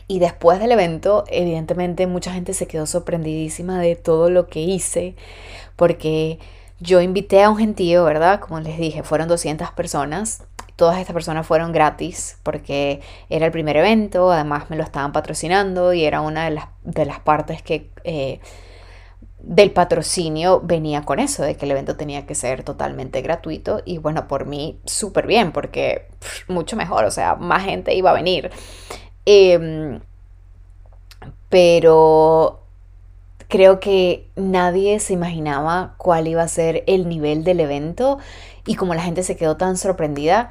[0.06, 5.16] Y después del evento, evidentemente mucha gente se quedó sorprendidísima de todo lo que hice,
[5.76, 6.38] porque
[6.78, 8.38] yo invité a un gentío, ¿verdad?
[8.38, 10.42] Como les dije, fueron 200 personas.
[10.76, 15.94] Todas estas personas fueron gratis porque era el primer evento, además me lo estaban patrocinando
[15.94, 18.40] y era una de las, de las partes que eh,
[19.40, 23.98] del patrocinio venía con eso, de que el evento tenía que ser totalmente gratuito y
[23.98, 26.08] bueno, por mí súper bien porque
[26.48, 28.50] mucho mejor, o sea, más gente iba a venir.
[29.24, 30.00] Em,
[31.48, 32.68] pero
[33.48, 38.18] Creo que nadie se imaginaba cuál iba a ser el nivel del evento
[38.66, 40.50] y como la gente se quedó tan sorprendida,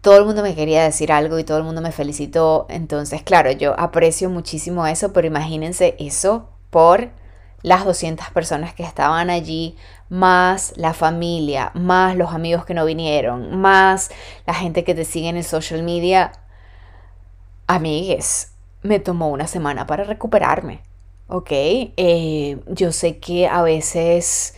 [0.00, 2.66] todo el mundo me quería decir algo y todo el mundo me felicitó.
[2.68, 7.10] Entonces, claro, yo aprecio muchísimo eso, pero imagínense eso por
[7.62, 9.76] las 200 personas que estaban allí,
[10.08, 14.10] más la familia, más los amigos que no vinieron, más
[14.46, 16.32] la gente que te sigue en el social media.
[17.66, 20.82] Amigues, me tomó una semana para recuperarme.
[21.28, 21.50] ¿ok?
[21.50, 24.54] Eh, yo sé que a veces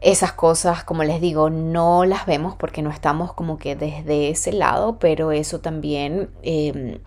[0.00, 4.52] esas cosas, como les digo, no las vemos porque no estamos como que desde ese
[4.52, 7.00] lado, pero eso también, em,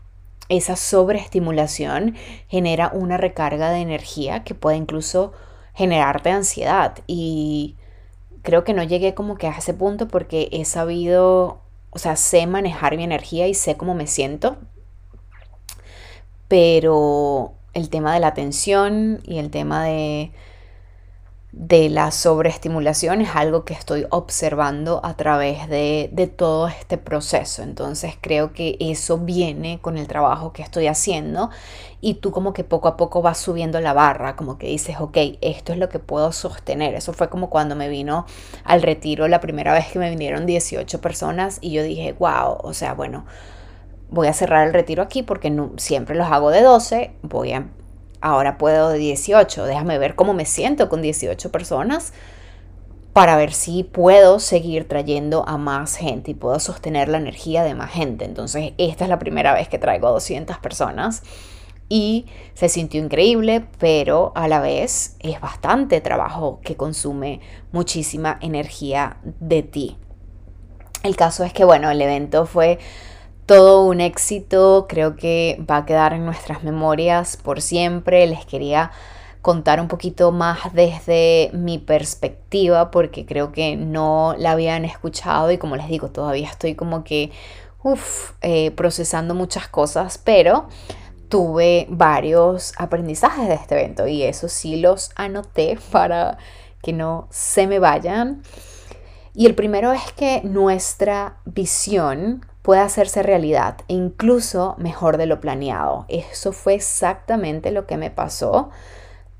[0.51, 2.15] esa sobreestimulación
[2.47, 5.31] genera una recarga de energía que puede incluso
[5.73, 6.99] generarte ansiedad.
[7.07, 7.77] Y
[8.41, 12.47] creo que no llegué como que a ese punto porque he sabido, o sea, sé
[12.47, 14.57] manejar mi energía y sé cómo me siento,
[16.47, 20.31] pero el tema de la atención y el tema de,
[21.51, 27.61] de la sobreestimulación es algo que estoy observando a través de, de, todo este proceso.
[27.61, 31.49] Entonces creo que eso viene con el trabajo que estoy haciendo
[31.99, 35.17] y tú como que poco a poco vas subiendo la barra, como que dices, ok,
[35.41, 36.95] esto es lo que puedo sostener.
[36.95, 38.25] Eso fue como cuando me vino
[38.63, 42.73] al retiro la primera vez que me vinieron 18 personas y yo dije, wow, o
[42.73, 43.25] sea, bueno
[44.11, 47.67] voy a cerrar el retiro aquí porque no, siempre los hago de 12, voy a,
[48.21, 52.13] ahora puedo de 18, déjame ver cómo me siento con 18 personas
[53.13, 57.75] para ver si puedo seguir trayendo a más gente y puedo sostener la energía de
[57.75, 58.23] más gente.
[58.23, 61.23] Entonces, esta es la primera vez que traigo a 200 personas
[61.89, 67.41] y se sintió increíble, pero a la vez es bastante trabajo que consume
[67.73, 69.97] muchísima energía de ti.
[71.03, 72.79] El caso es que, bueno, el evento fue
[73.51, 78.25] todo un éxito, creo que va a quedar en nuestras memorias por siempre.
[78.25, 78.91] Les quería
[79.41, 85.57] contar un poquito más desde mi perspectiva porque creo que no la habían escuchado y
[85.57, 87.33] como les digo, todavía estoy como que
[88.41, 90.69] eh, procesando muchas cosas, pero
[91.27, 96.37] tuve varios aprendizajes de este evento y eso sí los anoté para
[96.81, 98.43] que no se me vayan.
[99.33, 105.41] Y el primero es que nuestra visión puede hacerse realidad e incluso mejor de lo
[105.41, 106.05] planeado.
[106.07, 108.69] Eso fue exactamente lo que me pasó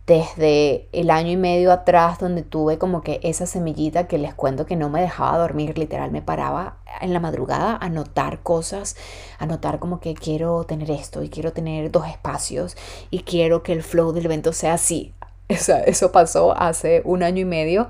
[0.07, 4.65] desde el año y medio atrás donde tuve como que esa semillita que les cuento
[4.65, 8.97] que no me dejaba dormir, literal me paraba en la madrugada a notar cosas,
[9.37, 12.75] a notar como que quiero tener esto y quiero tener dos espacios
[13.09, 15.13] y quiero que el flow del evento sea así.
[15.47, 17.87] eso pasó hace un año y medio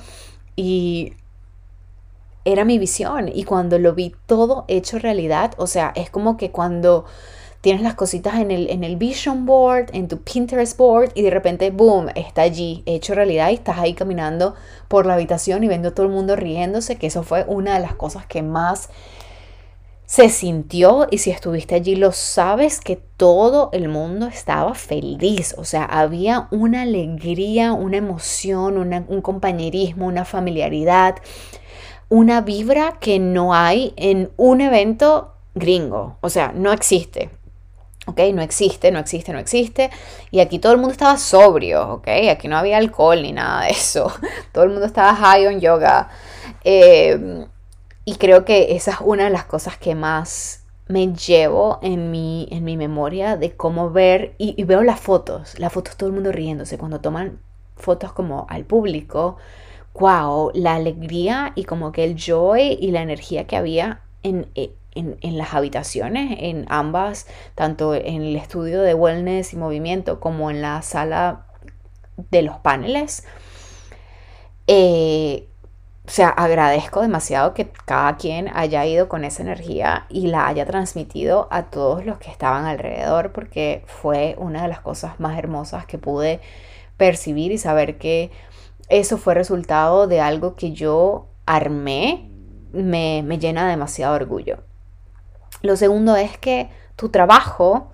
[0.55, 1.13] y
[2.45, 6.51] era mi visión y cuando lo vi todo hecho realidad, o sea, es como que
[6.51, 7.05] cuando
[7.61, 11.29] tienes las cositas en el, en el vision board, en tu Pinterest board y de
[11.29, 14.55] repente, boom, está allí, hecho realidad y estás ahí caminando
[14.87, 17.79] por la habitación y viendo a todo el mundo riéndose, que eso fue una de
[17.81, 18.89] las cosas que más
[20.11, 25.63] se sintió y si estuviste allí lo sabes que todo el mundo estaba feliz, o
[25.63, 31.15] sea, había una alegría, una emoción, un compañerismo, una familiaridad,
[32.11, 37.29] una vibra que no hay en un evento gringo, o sea, no existe.
[38.05, 38.19] ¿ok?
[38.33, 39.89] No existe, no existe, no existe.
[40.29, 42.07] Y aquí todo el mundo estaba sobrio, ¿ok?
[42.29, 44.11] Aquí no había alcohol ni nada de eso.
[44.51, 46.09] Todo el mundo estaba high on yoga.
[46.65, 47.45] Eh,
[48.03, 52.49] y creo que esa es una de las cosas que más me llevo en mi,
[52.51, 56.15] en mi memoria de cómo ver, y, y veo las fotos, las fotos todo el
[56.15, 57.39] mundo riéndose, cuando toman
[57.77, 59.37] fotos como al público,
[59.93, 64.73] wow, la alegría y como que el joy y la energía que había en, eh,
[64.93, 70.61] en, las habitaciones, en ambas, tanto en el estudio de wellness y movimiento como en
[70.61, 71.45] la sala
[72.29, 73.25] de los paneles.
[74.67, 75.47] Eh,
[76.05, 80.65] o sea, agradezco demasiado que cada quien haya ido con esa energía y la haya
[80.65, 85.85] transmitido a todos los que estaban alrededor, porque fue una de las cosas más hermosas
[85.85, 86.41] que pude
[86.97, 88.31] percibir y saber que
[88.91, 92.29] eso fue resultado de algo que yo armé,
[92.73, 94.57] me, me llena demasiado orgullo.
[95.61, 97.91] Lo segundo es que tu trabajo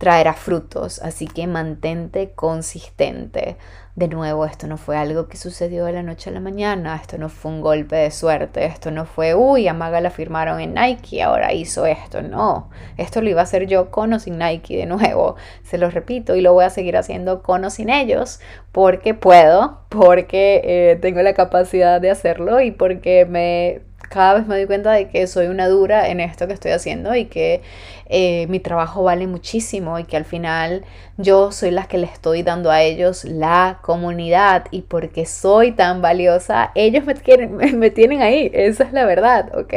[0.00, 3.58] traerá frutos, así que mantente consistente.
[3.96, 7.18] De nuevo, esto no fue algo que sucedió de la noche a la mañana, esto
[7.18, 10.72] no fue un golpe de suerte, esto no fue, uy, a Maga la firmaron en
[10.72, 14.78] Nike, ahora hizo esto, no, esto lo iba a hacer yo con o sin Nike
[14.78, 18.40] de nuevo, se lo repito y lo voy a seguir haciendo con o sin ellos
[18.72, 24.56] porque puedo, porque eh, tengo la capacidad de hacerlo y porque me cada vez me
[24.56, 27.62] doy cuenta de que soy una dura en esto que estoy haciendo y que
[28.06, 30.84] eh, mi trabajo vale muchísimo y que al final
[31.16, 36.02] yo soy la que le estoy dando a ellos la comunidad y porque soy tan
[36.02, 39.74] valiosa, ellos me, quieren, me tienen ahí, esa es la verdad, ¿ok?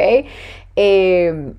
[0.74, 1.52] Eh,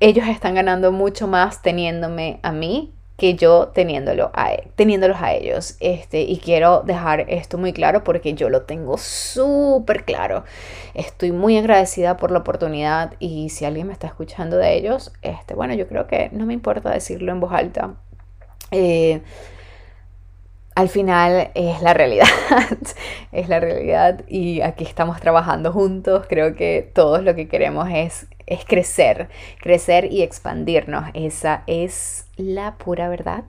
[0.00, 5.32] ellos están ganando mucho más teniéndome a mí que yo teniéndolo a, e, teniéndolos a
[5.32, 5.76] ellos.
[5.78, 10.42] Este, y quiero dejar esto muy claro porque yo lo tengo súper claro.
[10.94, 15.54] Estoy muy agradecida por la oportunidad y si alguien me está escuchando de ellos, este,
[15.54, 17.94] bueno, yo creo que no me importa decirlo en voz alta.
[18.72, 19.22] Eh,
[20.74, 22.26] al final es la realidad,
[23.32, 26.26] es la realidad y aquí estamos trabajando juntos.
[26.28, 28.26] Creo que todos lo que queremos es,
[28.66, 29.28] crecer,
[29.60, 31.04] crecer y expandirnos.
[31.14, 33.44] Esa es la pura verdad.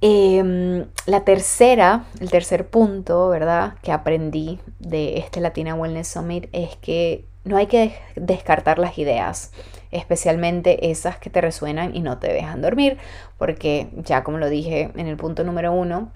[0.00, 3.74] Em, la tercera, el tercer punto, ¿verdad?
[3.82, 9.52] Que aprendí de este Latina Wellness Summit es que no hay que descartar las ideas,
[9.90, 12.98] especialmente esas que te resuenan y no te dejan dormir,
[13.38, 16.12] porque ya como lo dije en el punto número uno,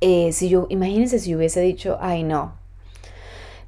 [0.00, 2.54] eh, si yo, imagínense si hubiese dicho, ay no,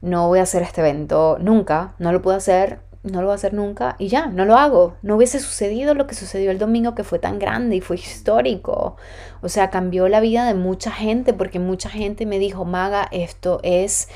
[0.00, 3.34] no voy a hacer este evento nunca, no lo puedo hacer, no lo voy a
[3.34, 4.96] hacer nunca y ya, no lo hago.
[5.02, 8.96] No hubiese sucedido lo que sucedió el domingo que fue tan grande y fue histórico.
[9.42, 13.60] O sea, cambió la vida de mucha gente porque mucha gente me dijo, Maga, esto
[13.62, 14.08] es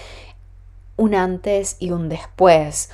[0.96, 2.90] un antes y un después.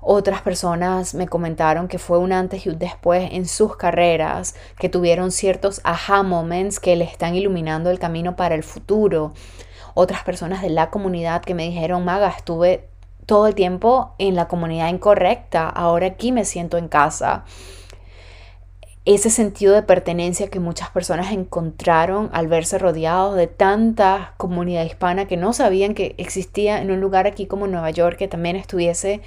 [0.00, 4.88] Otras personas me comentaron que fue un antes y un después en sus carreras, que
[4.88, 9.32] tuvieron ciertos aha moments que le están iluminando el camino para el futuro.
[9.94, 12.88] Otras personas de la comunidad que me dijeron, Maga, estuve
[13.26, 17.44] todo el tiempo en la comunidad incorrecta, ahora aquí me siento en casa
[19.04, 25.26] ese sentido de pertenencia que muchas personas encontraron al verse rodeados de tanta comunidad hispana
[25.26, 29.20] que no sabían que existía en un lugar aquí como Nueva York que también estuviese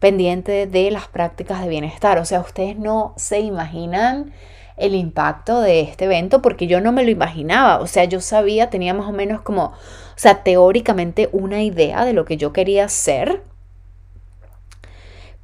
[0.00, 2.18] pendiente de las prácticas de bienestar.
[2.18, 4.32] O sea, ustedes no se imaginan
[4.76, 7.80] el impacto de este evento porque yo no me lo imaginaba.
[7.80, 9.72] O sea, yo sabía, tenía más o menos como, o
[10.16, 13.42] sea, teóricamente una idea de lo que yo quería hacer,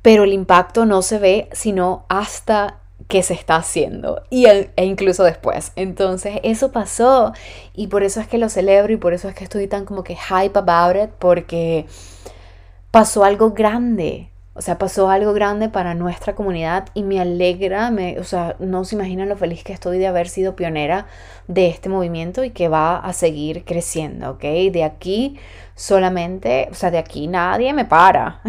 [0.03, 2.78] pero el impacto no se ve sino hasta
[3.09, 5.73] que se está haciendo y, e incluso después.
[5.77, 7.33] Entonces eso pasó
[7.75, 10.05] y por eso es que lo celebro y por eso es que estoy tan como
[10.05, 11.87] que hype about it porque
[12.91, 14.31] pasó algo grande.
[14.55, 18.85] O sea, pasó algo grande para nuestra comunidad y me alegra, me, o sea, no
[18.85, 21.07] se imaginan lo feliz que estoy de haber sido pionera
[21.47, 24.43] de este movimiento y que va a seguir creciendo, ¿ok?
[24.73, 25.39] De aquí
[25.77, 28.41] solamente, o sea, de aquí nadie me para.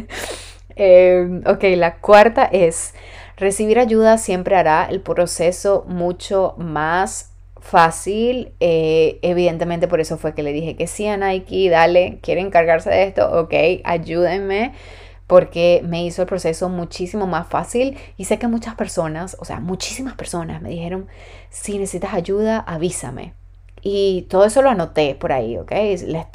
[0.76, 2.94] eh, ok, la cuarta es,
[3.36, 8.52] recibir ayuda siempre hará el proceso mucho más fácil.
[8.60, 12.90] Eh, evidentemente por eso fue que le dije que sí a Nike, dale, quieren encargarse
[12.90, 14.72] de esto, ok, ayúdenme
[15.26, 19.60] porque me hizo el proceso muchísimo más fácil y sé que muchas personas, o sea,
[19.60, 21.08] muchísimas personas me dijeron,
[21.50, 23.34] si necesitas ayuda, avísame.
[23.82, 25.72] Y todo eso lo anoté por ahí, ¿ok?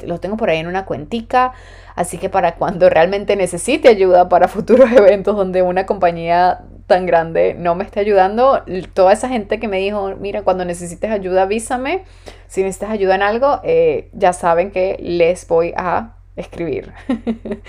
[0.04, 1.52] Lo tengo por ahí en una cuentica,
[1.94, 6.64] así que para cuando realmente necesite ayuda para futuros eventos donde una compañía
[7.00, 8.64] grande no me esté ayudando,
[8.94, 12.04] toda esa gente que me dijo, mira, cuando necesites ayuda, avísame,
[12.46, 16.92] si necesitas ayuda en algo, eh, ya saben que les voy a escribir.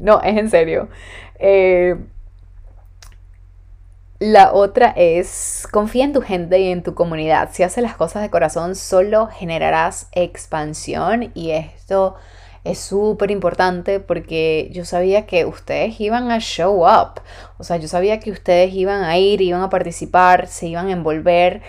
[0.00, 0.88] no, es en serio.
[1.38, 1.96] Eh,
[4.18, 7.50] la otra es confía en tu gente y en tu comunidad.
[7.52, 12.16] Si haces las cosas de corazón, solo generarás expansión y esto
[12.70, 17.20] es súper importante porque yo sabía que ustedes iban a show up.
[17.58, 20.92] O sea, yo sabía que ustedes iban a ir, iban a participar, se iban a
[20.92, 21.62] envolver.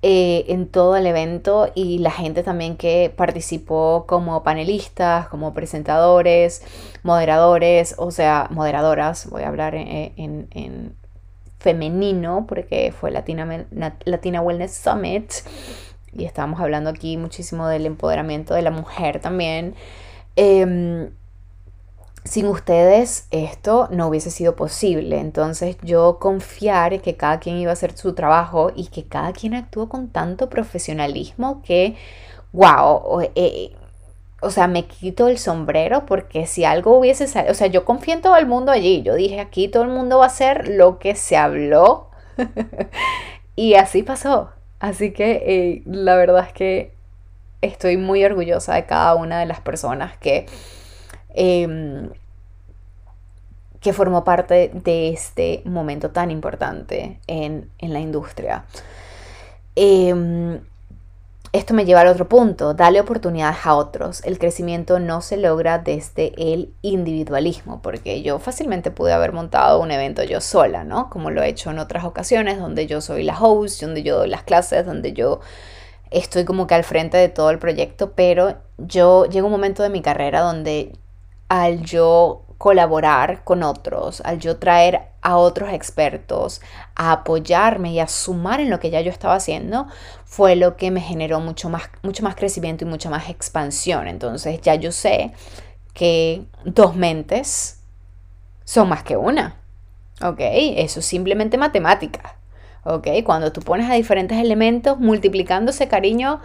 [0.00, 6.62] Eh, en todo el evento y la gente también que participó como panelistas, como presentadores,
[7.02, 10.94] moderadores, o sea, moderadoras, voy a hablar en,
[11.58, 13.66] femenino porque fue Latina,
[14.04, 15.32] Latina Wellness Summit
[16.12, 19.74] y estábamos hablando aquí muchísimo del empoderamiento de la mujer también.
[20.40, 21.10] Em,
[22.22, 25.18] sin ustedes esto no hubiese sido posible.
[25.18, 29.54] Entonces yo confiar que cada quien iba a hacer su trabajo y que cada quien
[29.54, 31.96] actuó con tanto profesionalismo que,
[32.52, 33.72] wow, eh,
[34.40, 38.14] o sea, me quito el sombrero porque si algo hubiese salido, o sea, yo confío
[38.14, 39.02] en todo el mundo allí.
[39.02, 42.10] Yo dije, aquí todo el mundo va a hacer lo que se habló.
[43.56, 44.50] y así pasó.
[44.78, 46.97] Así que eh, la verdad es que
[47.60, 50.46] estoy muy orgullosa de cada una de las personas que
[51.40, 52.10] Em,
[53.80, 58.64] que formó parte de este momento tan importante en, la industria.
[59.76, 60.58] Em,
[61.52, 64.24] esto me lleva al otro punto, dale oportunidades a otros.
[64.24, 69.92] El crecimiento no se logra desde el individualismo, porque yo fácilmente pude haber montado un
[69.92, 71.08] evento yo sola, ¿no?
[71.08, 74.28] Como lo he hecho en otras ocasiones, donde yo soy la host, donde yo doy
[74.28, 75.40] las clases, donde yo
[76.10, 79.90] estoy como que al frente de todo el proyecto, pero yo llego un momento de
[79.90, 80.96] mi carrera donde
[81.48, 86.60] al yo colaborar con otros, al yo traer a otros expertos
[86.96, 89.86] a apoyarme y a sumar en lo que ya yo estaba haciendo,
[90.24, 94.08] fue lo que me generó mucho más, mucho más crecimiento y mucha más expansión.
[94.08, 95.32] Entonces ya yo sé
[95.94, 97.80] que dos mentes
[98.64, 99.56] son más que una.
[100.20, 100.40] ¿Ok?
[100.40, 102.37] Eso es simplemente matemática.
[102.84, 103.08] ¿Ok?
[103.24, 106.40] Cuando tú pones a diferentes elementos multiplicándose cariño,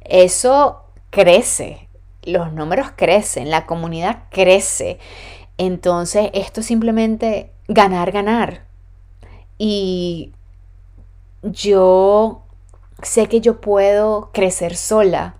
[0.00, 1.88] eso crece
[2.22, 4.98] los números crecen, la comunidad crece.
[5.58, 8.64] Entonces, esto es simplemente ganar, ganar.
[9.58, 10.32] Y
[11.42, 12.44] yo
[13.02, 15.34] sé que yo puedo crecer sola,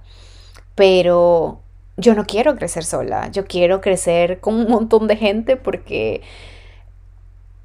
[0.75, 1.61] pero
[1.97, 3.31] yo no quiero crecer sola.
[3.31, 6.23] Yo quiero crecer con un montón de gente porque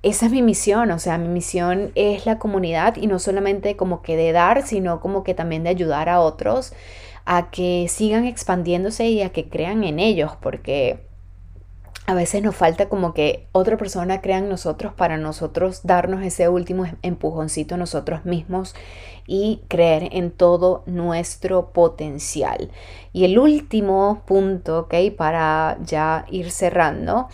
[0.03, 0.91] esa es mi misión.
[0.91, 4.99] O sea, mi misión es la comunidad y no solamente como que de dar, sino
[4.99, 6.73] como que también de ayudar a otros
[7.25, 11.05] a que sigan expandiéndose y a que crean en ellos, porque
[12.05, 16.47] a veces nos falta como que otra persona crea en nosotros para nosotros darnos ese
[16.47, 18.75] último em-, empujoncito nosotros mismos
[19.27, 22.71] y creer en todo nuestro potencial.
[23.11, 24.95] Y el último punto, ¿ok?
[25.17, 27.27] Para ya ir cerrando,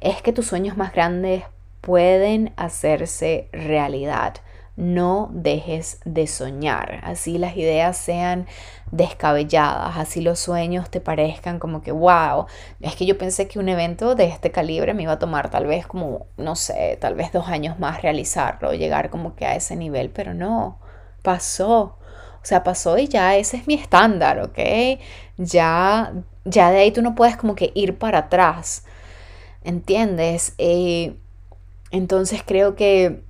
[0.00, 1.44] es que tus sueños más grandes
[1.86, 4.34] pueden hacerse realidad
[4.74, 8.48] no dejes de soñar, así las ideas sean
[8.90, 12.46] descabelladas, así los sueños te parezcan como que, wow,
[12.80, 15.66] es que yo pensé que un evento de este calibre me iba a tomar tal
[15.66, 19.76] vez como, no sé, tal vez dos años más realizarlo, llegar como que a ese
[19.76, 20.80] nivel, pero no,
[21.22, 21.98] pasó.
[22.42, 24.58] O sea, pasó y ya ese es mi estándar, ¿ok?
[25.36, 26.12] Ya,
[26.44, 28.84] ya de ahí tú no puedes como que ir para atrás,
[29.64, 30.54] ¿entiendes?
[30.58, 31.16] Eh,
[31.96, 33.22] entonces creo que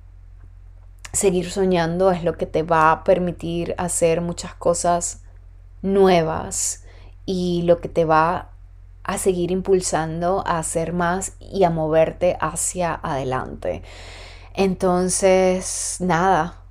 [1.13, 5.21] seguir soñando es lo que te va a permitir hacer muchas cosas
[5.81, 6.83] nuevas
[7.25, 8.49] y lo que te va
[9.03, 13.81] a seguir impulsando a hacer más y a moverte hacia adelante.
[14.53, 16.61] Entonces, nada,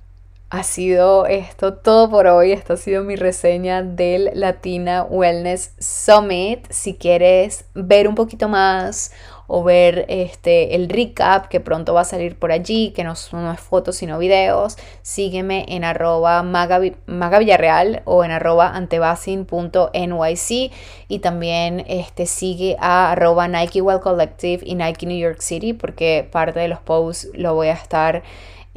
[0.49, 2.51] ha sido esto todo por hoy.
[2.51, 6.65] Esta ha sido mi reseña del Latina Wellness Summit.
[6.69, 9.11] Si quieres ver un poquito más
[9.47, 13.51] o ver este, el recap que pronto va a salir por allí, que no, no
[13.51, 20.71] es fotos sino videos, sígueme en arroba magavillarreal o en arroba antebasin.nyc
[21.07, 26.27] y también este, sigue a arroba Nike Well Collective y Nike New York City porque
[26.29, 28.23] parte de los posts lo voy a estar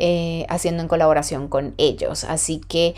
[0.03, 2.25] eh, haciendo en colaboración con ellos.
[2.25, 2.95] Así que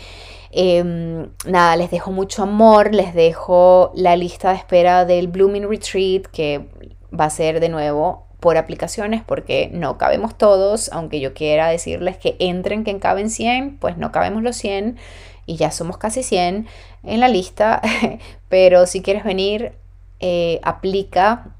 [0.51, 6.27] em, nada, les dejo mucho amor, les dejo la lista de espera del Blooming Retreat
[6.27, 6.69] que
[7.17, 12.17] va a ser de nuevo por aplicaciones porque no cabemos todos, aunque yo quiera decirles
[12.17, 14.97] que entren que caben 100, pues no cabemos los 100
[15.45, 16.67] y ya somos casi 100
[17.03, 17.81] en la lista,
[18.49, 19.73] pero si quieres venir,
[20.19, 21.55] eh, aplica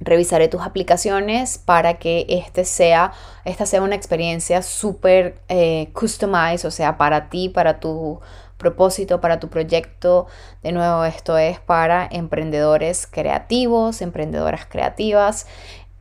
[0.00, 3.12] revisaré tus aplicaciones para que este sea,
[3.44, 8.20] esta sea una experiencia súper eh, customized, o sea, para ti, para tu
[8.56, 10.26] propósito, para tu proyecto.
[10.62, 15.46] De nuevo, esto es para emprendedores creativos, emprendedoras creativas.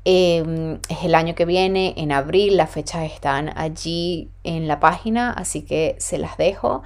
[0.05, 5.31] Em, es el año que viene, en abril, las fechas están allí en la página,
[5.31, 6.83] así que se las dejo.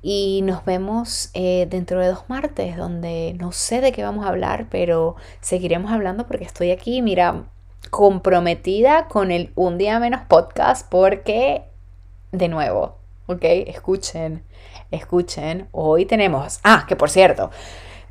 [0.00, 4.30] Y nos vemos eh, dentro de dos martes, donde no sé de qué vamos a
[4.30, 7.44] hablar, pero seguiremos hablando porque estoy aquí, mira,
[7.90, 11.64] comprometida con el Un Día Menos podcast, porque,
[12.32, 13.01] de nuevo,
[13.32, 13.44] ¿ok?
[13.66, 14.42] Escuchen,
[14.90, 17.50] escuchen, hoy tenemos, ah, que por cierto,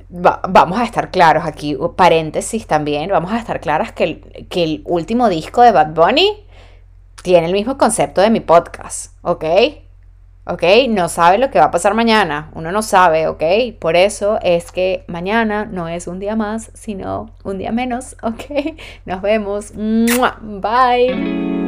[0.10, 4.82] vamos a estar claros aquí, paréntesis también, vamos a estar claras que el, que el
[4.86, 6.46] último disco de Bad Bunny
[7.24, 9.46] tiene el mismo concepto de mi podcast, ¿ok?
[10.46, 10.64] ¿ok?
[10.90, 13.44] No sabe lo que va a pasar mañana, uno no sabe, ¿ok?
[13.80, 18.76] Por eso es que mañana no es un día más, sino un día menos, ¿ok?
[19.06, 21.61] Nos vemos, bye.